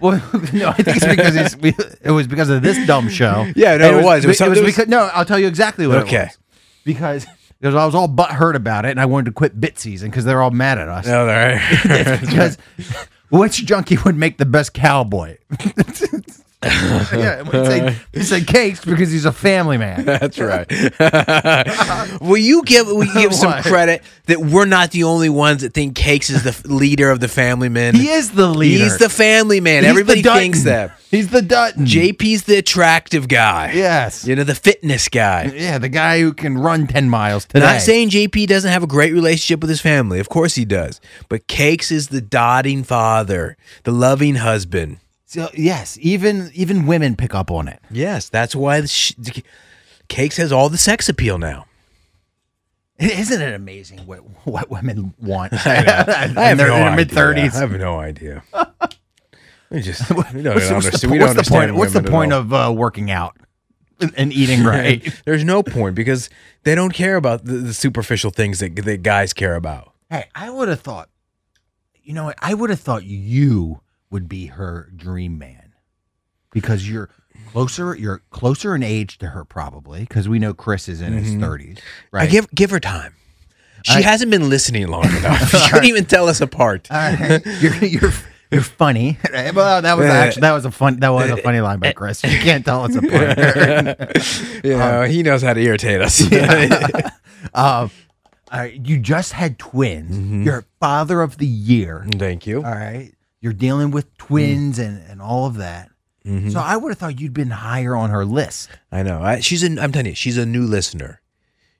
[0.00, 0.12] Well,
[0.52, 3.50] no, I think it's because it's, we, it was because of this dumb show.
[3.56, 4.24] Yeah, no, it was.
[4.24, 5.10] It was It was, it was- because no.
[5.12, 6.16] I'll tell you exactly what Okay.
[6.16, 6.38] it was.
[6.84, 7.26] Because
[7.62, 10.24] because I was all butthurt about it, and I wanted to quit bit season because
[10.24, 11.06] they're all mad at us.
[11.06, 11.28] No.
[11.28, 12.58] It's because
[13.30, 15.38] which junkie would make the best cowboy?
[16.64, 20.04] yeah, we say, we say cakes because he's a family man.
[20.04, 20.70] That's right.
[22.20, 25.74] will you give will you give some credit that we're not the only ones that
[25.74, 27.94] think Cakes is the leader of the family men?
[27.94, 28.84] He is the leader.
[28.84, 29.82] He's the family man.
[29.82, 30.98] He's Everybody the thinks that.
[31.10, 31.84] He's the Dutton.
[31.84, 33.72] JP's the attractive guy.
[33.74, 34.26] Yes.
[34.26, 35.52] You know, the fitness guy.
[35.54, 37.60] Yeah, the guy who can run 10 miles today.
[37.60, 40.20] Not saying JP doesn't have a great relationship with his family.
[40.20, 41.00] Of course he does.
[41.28, 44.98] But Cakes is the dotting father, the loving husband.
[45.32, 47.80] So, yes, even even women pick up on it.
[47.90, 49.14] Yes, that's why the sh-
[50.08, 51.64] Cakes has all the sex appeal now.
[52.98, 55.52] Isn't it amazing what what women want?
[55.66, 56.96] I have they're no in their idea.
[56.96, 57.56] mid thirties.
[57.56, 58.42] I have no idea.
[59.70, 61.00] We just we don't What's, what's understand.
[61.00, 61.74] the, we what's the point?
[61.76, 63.34] What's the point of uh, working out
[64.02, 65.02] and, and eating right?
[65.24, 66.28] There's no point because
[66.64, 69.94] they don't care about the, the superficial things that, that guys care about.
[70.10, 71.08] hey, I would have thought.
[72.02, 72.34] You know?
[72.38, 73.80] I would have thought you
[74.12, 75.72] would be her dream man
[76.52, 77.08] because you're
[77.50, 77.96] closer.
[77.96, 81.78] You're closer in age to her, probably because we know Chris is in his thirties.
[82.12, 82.24] Right?
[82.24, 83.14] I give give her time.
[83.84, 85.48] She I- hasn't been listening long enough.
[85.50, 86.86] she couldn't even tell us apart.
[86.90, 87.42] All right.
[87.60, 88.12] you're you're
[88.52, 89.18] you're funny.
[89.54, 92.22] Well, that was actually that was a fun that was a funny line by Chris.
[92.22, 94.62] You can't tell us apart.
[94.64, 96.20] You know, he knows how to irritate us.
[97.54, 97.90] um,
[98.50, 100.16] all right, you just had twins.
[100.16, 100.42] Mm-hmm.
[100.44, 102.06] You're father of the year.
[102.16, 102.58] Thank you.
[102.58, 103.12] All right,
[103.42, 105.90] you're dealing with twins and and all of that.
[106.24, 106.50] Mm-hmm.
[106.50, 108.70] So I would have thought you'd been higher on her list.
[108.92, 109.20] I know.
[109.20, 109.78] I, she's an.
[109.78, 111.20] I'm telling you, she's a new listener.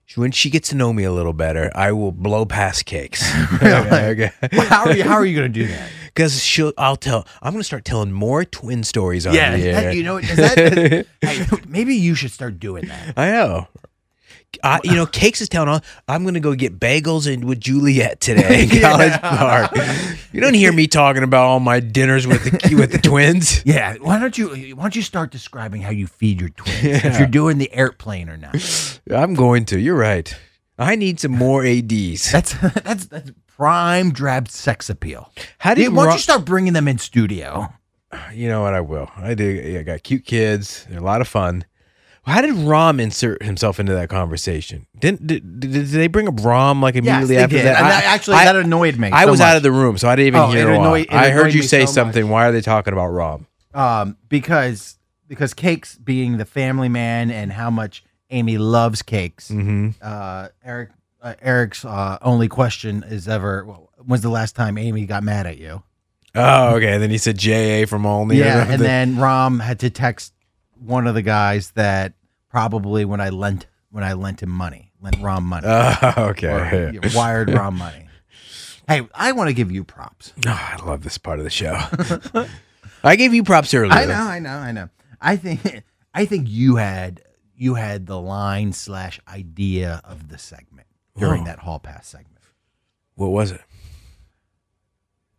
[0.05, 3.23] She, when she gets to know me a little better, I will blow past cakes.
[3.63, 4.33] okay.
[4.53, 5.05] Well, how are you?
[5.05, 5.89] How are you going to do that?
[6.13, 6.75] Because she'll.
[6.77, 7.27] I'll tell.
[7.41, 9.93] I'm going to start telling more twin stories on the that- air.
[9.95, 13.15] you know, is that hey, maybe you should start doing that.
[13.17, 13.69] I know.
[14.63, 17.61] I, you know, Cakes is telling all, I'm going to go get bagels and with
[17.61, 19.71] Juliet today in College Park.
[20.33, 23.63] You don't hear me talking about all my dinners with the with the twins.
[23.73, 24.49] Yeah, why don't you?
[24.77, 26.85] Why don't you start describing how you feed your twins?
[26.85, 29.01] If you're doing the airplane or not.
[29.11, 29.81] I'm going to.
[29.81, 30.35] You're right.
[30.79, 32.31] I need some more ads.
[32.33, 32.53] That's
[32.85, 35.31] that's that's prime drab sex appeal.
[35.59, 37.73] How Yeah, did why don't you start bringing them in studio?
[38.35, 38.75] You know what?
[38.75, 39.11] I will.
[39.17, 39.45] I do.
[39.45, 40.87] yeah, I got cute kids.
[40.91, 41.65] They're a lot of fun.
[42.25, 44.87] How did Rom insert himself into that conversation?
[44.99, 47.67] Didn't did, did, they bring up Rom like immediately they after did.
[47.67, 47.77] that?
[47.79, 49.99] And I- that- actually, I- that annoyed me I so was out of the room,
[49.99, 50.71] so I didn't even Oh, hear.
[50.71, 51.95] it annoyed- it I heard you say so much.
[51.95, 52.29] something.
[52.29, 53.47] Why are they talking about Rom?
[53.75, 54.97] Um, because
[55.29, 59.49] because cakes being the family man and how much Amy loves cakes.
[59.51, 59.89] Mm-hmm.
[60.01, 60.91] Uh, Eric
[61.23, 65.47] uh, Eric's uh, only question is ever well, when's the last time Amy got mad
[65.47, 65.83] at you?
[66.35, 66.93] Oh, okay.
[66.95, 67.87] And then he said J.A.
[67.87, 68.37] from Olney.
[68.39, 70.33] yeah, and then Rom had to text
[70.83, 72.15] one of the guys that
[72.49, 76.49] probably when I lent when I lent him money, lent Rom money, Oh, okay.
[76.97, 78.07] or wired Rom money.
[78.89, 80.33] Hey, I want to give you props.
[80.47, 81.79] Oh, I love this part of the show.
[83.05, 83.93] I gave you props earlier.
[83.93, 84.89] I know, I know, I know.
[85.21, 85.83] I think
[86.15, 87.23] I think you had
[87.55, 91.45] you had the line slash idea of the segment during Oh.
[91.47, 92.39] that hall pass segment.
[93.15, 93.61] What was it?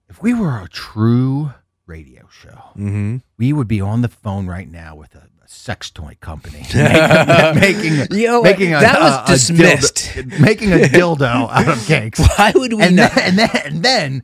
[0.09, 1.51] If we were a true
[1.85, 3.17] radio show, Mm-hmm.
[3.37, 8.43] we would be on the phone right now with a sex toy company making making,
[8.43, 9.95] making a, That was a- a dismissed.
[9.95, 13.13] dildo, making a dildo out of cakes, Why would we and not?
[13.15, 14.23] then, and then and then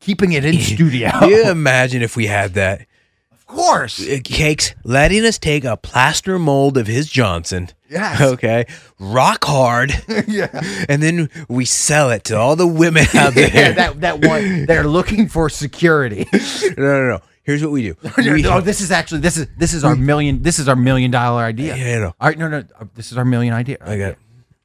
[0.00, 1.10] keeping it in studio.
[1.26, 2.86] you imagine if we had that?
[3.32, 7.68] Of course, Uh, Cakes letting us take a plaster mold of his Johnson.
[7.88, 8.20] Yes.
[8.20, 8.64] Okay.
[9.00, 9.92] Rock hard.
[10.28, 10.60] yeah.
[10.88, 13.50] And then we sell it to all the women out there.
[13.52, 16.26] yeah, that that one they're looking for security.
[16.32, 17.20] no, no, no.
[17.50, 17.96] Here's what we do.
[18.18, 21.10] We- oh, this is actually this is this is our million this is our million
[21.10, 21.76] dollar idea.
[21.76, 22.06] Yeah, no.
[22.20, 23.78] All right, no, no, uh, this is our million idea.
[23.80, 24.18] I got it.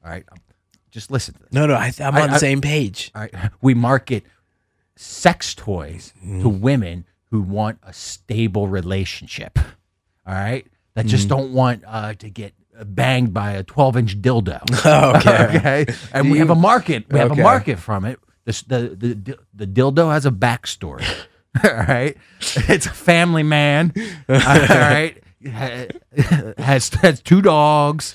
[0.04, 0.38] All right, um,
[0.92, 1.34] just listen.
[1.34, 1.52] To this.
[1.52, 1.74] No, no.
[1.74, 3.10] I, I'm I- on the same page.
[3.14, 4.22] All right, we market
[4.94, 6.42] sex toys Mm.
[6.42, 9.58] to women who want a stable relationship.
[10.26, 10.64] All right,
[10.94, 11.30] that just Mm.
[11.30, 14.60] don't want uh, to get banged by a 12 inch dildo.
[15.16, 15.56] Okay.
[15.58, 17.06] okay, and we have a market.
[17.10, 17.40] We have Okay.
[17.40, 18.20] a market from it.
[18.44, 21.04] This, the, the the dildo has a backstory.
[21.64, 23.92] All right, it's a family man.
[24.28, 25.16] All right,
[26.58, 28.14] has has two dogs.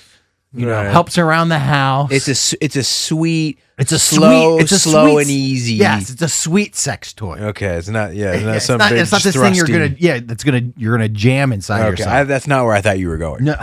[0.54, 0.90] You know, Right.
[0.92, 2.12] helps around the house.
[2.12, 5.30] It's a s- it's a sweet it's a slow sweet, it's a slow sweet- and
[5.30, 5.74] easy.
[5.76, 7.38] Yes, it's a sweet sex toy.
[7.38, 9.66] Okay, it's not yeah, it's not it's some not, big it's not this thing you're
[9.66, 12.28] gonna yeah that's gonna you're gonna jam inside Okay, I, yourself.
[12.28, 13.44] that's not where I thought you were going.
[13.44, 13.54] no,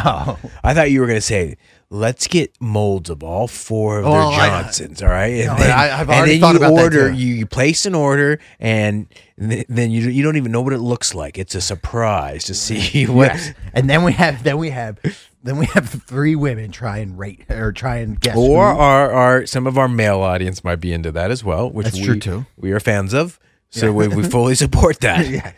[0.63, 1.57] I thought you were to say,
[1.91, 5.33] let's get molds of all four of Well, their oh, I- Johnsons, all right?
[5.33, 7.17] And No, then, I- I've and already thought you about that order, too.
[7.17, 9.07] you, you place an order, and
[9.39, 11.37] th- then you you don't even know what it looks like.
[11.37, 13.33] It's a surprise to see what.
[13.33, 13.53] yes.
[13.73, 14.99] and then we have then we have
[15.41, 18.35] then we have three women try and rate or try and guess.
[18.37, 21.85] Or our, our some of our male audience might be into that as well, which
[21.85, 22.45] That's we, true, too.
[22.57, 25.27] We are fans of, so we, we fully support that.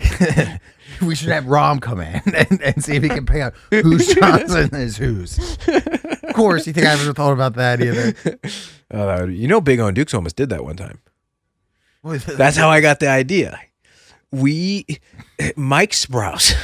[0.00, 0.58] yeah.
[1.02, 4.06] we should have Rom come in and, and see if he can pick out who's
[4.14, 5.38] Johnson is whose.
[5.68, 8.14] Of course, you think I ever thought about that either?
[8.90, 11.00] Oh, that would- you know, Big O and Dukes almost did that one time.
[12.04, 13.58] That's how I got the idea.
[14.30, 14.86] We,
[15.56, 16.54] Mike Sprouse.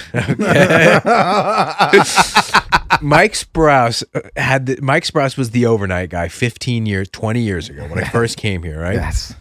[3.01, 7.69] Mike Sprouse uh, had the, Mike Sprouse was the overnight guy 15 years, 20 years
[7.69, 8.95] ago when I first came here, right?
[8.95, 9.35] Yes.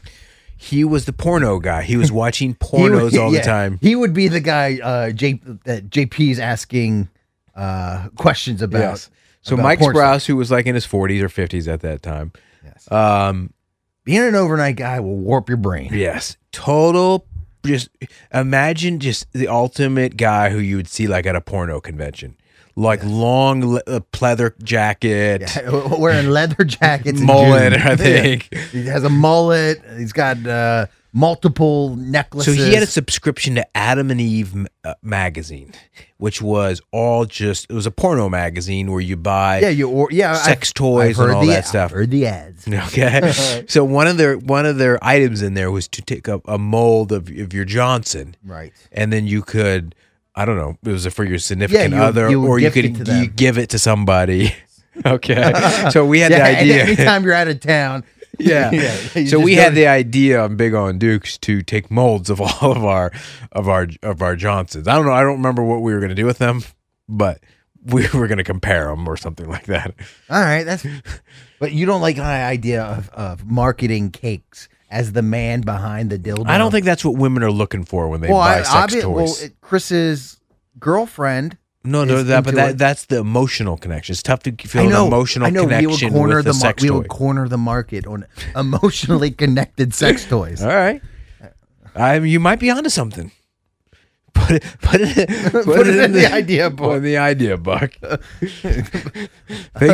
[0.62, 1.82] He was the porno guy.
[1.82, 3.80] He was watching He would- pornos all yeah, the time.
[3.82, 7.10] He would be the guy uh, J, that JP's asking
[7.56, 8.80] uh, questions about.
[8.80, 9.10] Yes.
[9.42, 12.32] So about Mike Sprouse, who was like in his 40s or 50s at that time.
[12.64, 12.92] Yes.
[12.92, 13.52] Um,
[14.04, 15.90] Being an overnight guy will warp your brain.
[15.92, 17.26] Yes, total.
[17.66, 17.90] Just
[18.34, 22.36] imagine just the ultimate guy who you would see like at a porno convention,
[22.76, 27.74] like long le- uh, pleather jacket, Yeah, wearing leather jackets, mullet.
[27.74, 28.50] I think.
[28.52, 28.60] Yeah.
[28.72, 29.82] He has a mullet.
[29.98, 32.58] He's got uh, multiple necklaces.
[32.58, 35.74] So he had a subscription to Adam and Eve m- uh, magazine,
[36.18, 40.08] which was all just it was a porno magazine where you buy yeah, you or
[40.12, 41.92] yeah, sex I've- toys I've and all the- that stuff.
[41.92, 42.68] Heard the ads.
[42.68, 46.42] Okay, so one of their one of their items in there was to take a,
[46.46, 48.72] a mold of, of your Johnson, Right.
[48.92, 49.94] and then you could
[50.42, 53.28] I don't know it was for your significant you other you or you could you
[53.28, 54.54] give it to somebody.
[55.06, 55.54] okay,
[55.92, 56.84] so we had Yeah, the and idea.
[56.84, 58.04] anytime you're out of town.
[58.40, 58.72] yeah.
[59.14, 62.42] you so we had the idea on Big O and Dukes to take molds of
[62.42, 63.12] all of our
[63.52, 64.88] of our of our Johnsons.
[64.88, 65.12] I don't know.
[65.12, 66.64] I don't remember what we were going to do with them,
[67.08, 67.40] but
[67.84, 69.94] we were going to compare them or something like that.
[70.30, 70.86] All right, that's.
[71.60, 76.20] But you don't like my idea of, of marketing cakes as the man behind the
[76.20, 76.48] dildo.
[76.48, 78.94] I don't think that's what women are looking for when they well, buy I, sex
[78.94, 79.16] obvi- toys.
[79.16, 80.38] well, it- Chris's
[80.80, 81.58] girlfriend.
[81.84, 84.14] no, no, that, but that, that's the emotional connection.
[84.14, 85.02] It's tough to feel know.
[85.04, 85.62] an emotional I know.
[85.64, 86.98] We would connection corner with the a mar- sex we toy.
[86.98, 88.26] would corner the market on
[88.56, 90.62] emotionally connected sex toys.
[90.62, 91.02] All right,
[91.96, 93.32] I you might be onto something.
[94.34, 96.98] Put it, put it, put, Put it in the idea Put book.
[96.98, 97.92] in the idea book.
[98.02, 98.22] Things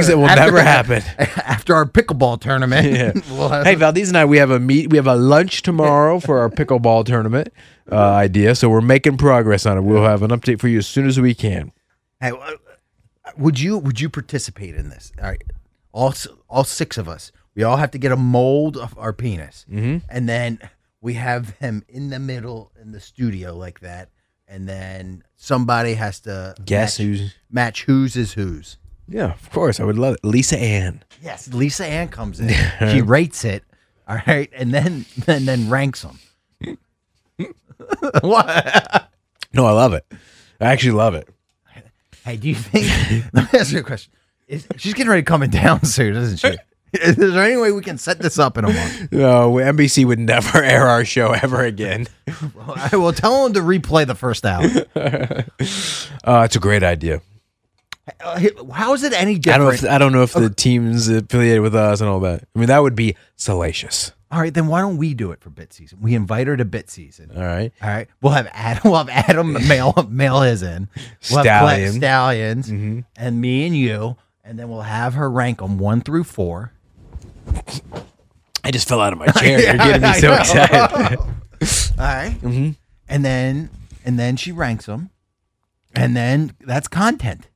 [0.07, 1.01] that will After- never happen.
[1.17, 3.11] After our pickleball tournament, Yeah.
[3.35, 4.89] we'll Hey, Valdez and I, we have a meet.
[4.89, 7.49] We have a lunch tomorrow for our pickleball tournament
[7.91, 8.55] uh, idea.
[8.55, 9.81] So we're making progress on it.
[9.81, 11.71] We'll have an update for you as soon as we can.
[12.19, 12.51] Hey, uh,
[13.37, 15.11] would you would you participate in this?
[15.21, 15.43] All right,
[15.91, 16.13] all
[16.49, 17.31] all six of us.
[17.55, 20.03] We all have to get a mold of our penis, Mhm.
[20.09, 20.59] and then
[21.01, 24.09] we have them in the middle in the studio like that,
[24.47, 27.35] and then somebody has to Guess match, who's?
[27.51, 28.77] match whose is whose.
[29.07, 29.79] Yeah, of course.
[29.79, 30.25] I would love it.
[30.25, 31.03] Lisa Ann.
[31.21, 32.49] Yes, Lisa Ann comes in.
[32.91, 33.63] she rates it.
[34.07, 36.19] All right, and then then then ranks them.
[38.21, 39.09] what?
[39.53, 40.05] No, I love it.
[40.59, 41.27] I actually love it.
[42.23, 43.25] Hey, do you think?
[43.33, 44.11] let me ask you a question.
[44.47, 46.57] Is, she's getting ready to come in town soon, isn't she?
[46.93, 49.11] Is there any way we can set this up in a month?
[49.11, 52.07] No, NBC would never air our show ever again.
[52.65, 54.63] I will tell them to replay the first hour.
[56.23, 57.21] Uh, it's a great idea.
[58.23, 58.39] Uh,
[58.73, 59.83] How is it any I don't different?
[59.83, 62.43] if I don't know if the team's affiliated with us and all that.
[62.55, 64.11] I mean, that would be salacious.
[64.29, 65.99] All right, then why don't we do it for bit season?
[66.01, 67.31] We invite her to bit season.
[67.35, 67.71] All right.
[67.81, 68.91] All right, we'll have Adam.
[68.91, 70.89] We'll have Adam mail mail his in.
[71.31, 71.93] We'll Stallion.
[71.93, 73.05] stallions, Mhm.
[73.15, 76.73] and me and you, and then we'll have her rank them one through four.
[78.63, 79.59] I just fell out of my chair.
[79.61, 81.19] You're getting me so excited.
[81.19, 81.27] All
[81.97, 82.75] right, Mhm.
[83.09, 83.69] and then
[84.05, 85.09] and then she ranks them,
[85.95, 87.47] and then that's content.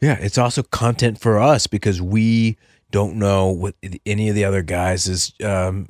[0.00, 2.56] Yeah, it's also content for us because we
[2.90, 3.74] don't know what
[4.04, 5.88] any of the other guys' um,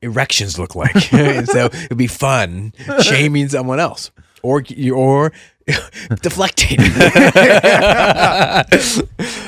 [0.00, 0.96] erections look like.
[0.98, 2.72] so it'd be fun
[3.02, 4.10] shaming someone else
[4.42, 4.62] or
[4.94, 5.32] or
[6.22, 6.78] deflecting.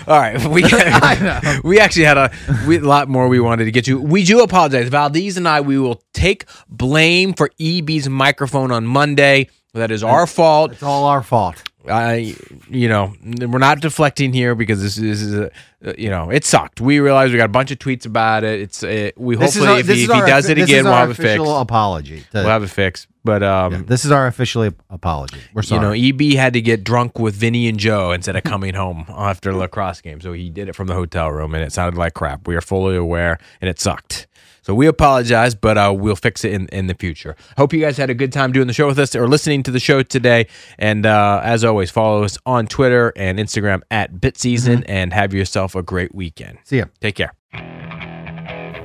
[0.06, 0.62] All right, we
[1.68, 2.30] we actually had a,
[2.66, 4.00] we, lot more we wanted to get to.
[4.00, 5.60] We do apologize, Valdez and I.
[5.60, 9.48] We will take blame for EB's microphone on Monday.
[9.74, 10.72] That is our fault.
[10.72, 11.62] It's all our fault.
[11.88, 12.34] I,
[12.68, 15.50] you know, we're not deflecting here because this, this is, a,
[15.84, 16.78] uh, you know, it sucked.
[16.80, 18.60] We realized we got a bunch of tweets about it.
[18.60, 20.92] It's, uh, we This hopefully our- if, he, if he our- does it again, we'll
[20.92, 21.40] have a fix.
[21.40, 22.20] apology.
[22.20, 23.06] to- We'll have a fixed.
[23.24, 25.38] But um, Yeah, this is our official apology.
[25.52, 25.98] We're sorry.
[25.98, 29.04] you know, EB had to get drunk with Vinny and Joe instead of coming home
[29.08, 31.98] after a lacrosse game, so he did it from the hotel room, and it sounded
[31.98, 32.48] like crap.
[32.48, 34.26] We are fully aware, and it sucked.
[34.62, 37.34] So we apologize, but uh, we'll fix it in, in the future.
[37.56, 39.70] Hope you guys had a good time doing the show with us or listening to
[39.70, 40.48] the show today.
[40.78, 45.74] And uh, as always, follow us on Twitter and Instagram at BitSeason, and have yourself
[45.74, 46.58] a great weekend.
[46.64, 46.84] See ya.
[47.00, 47.32] Take care.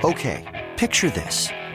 [0.04, 1.50] Okay, picture this.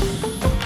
[0.00, 0.57] you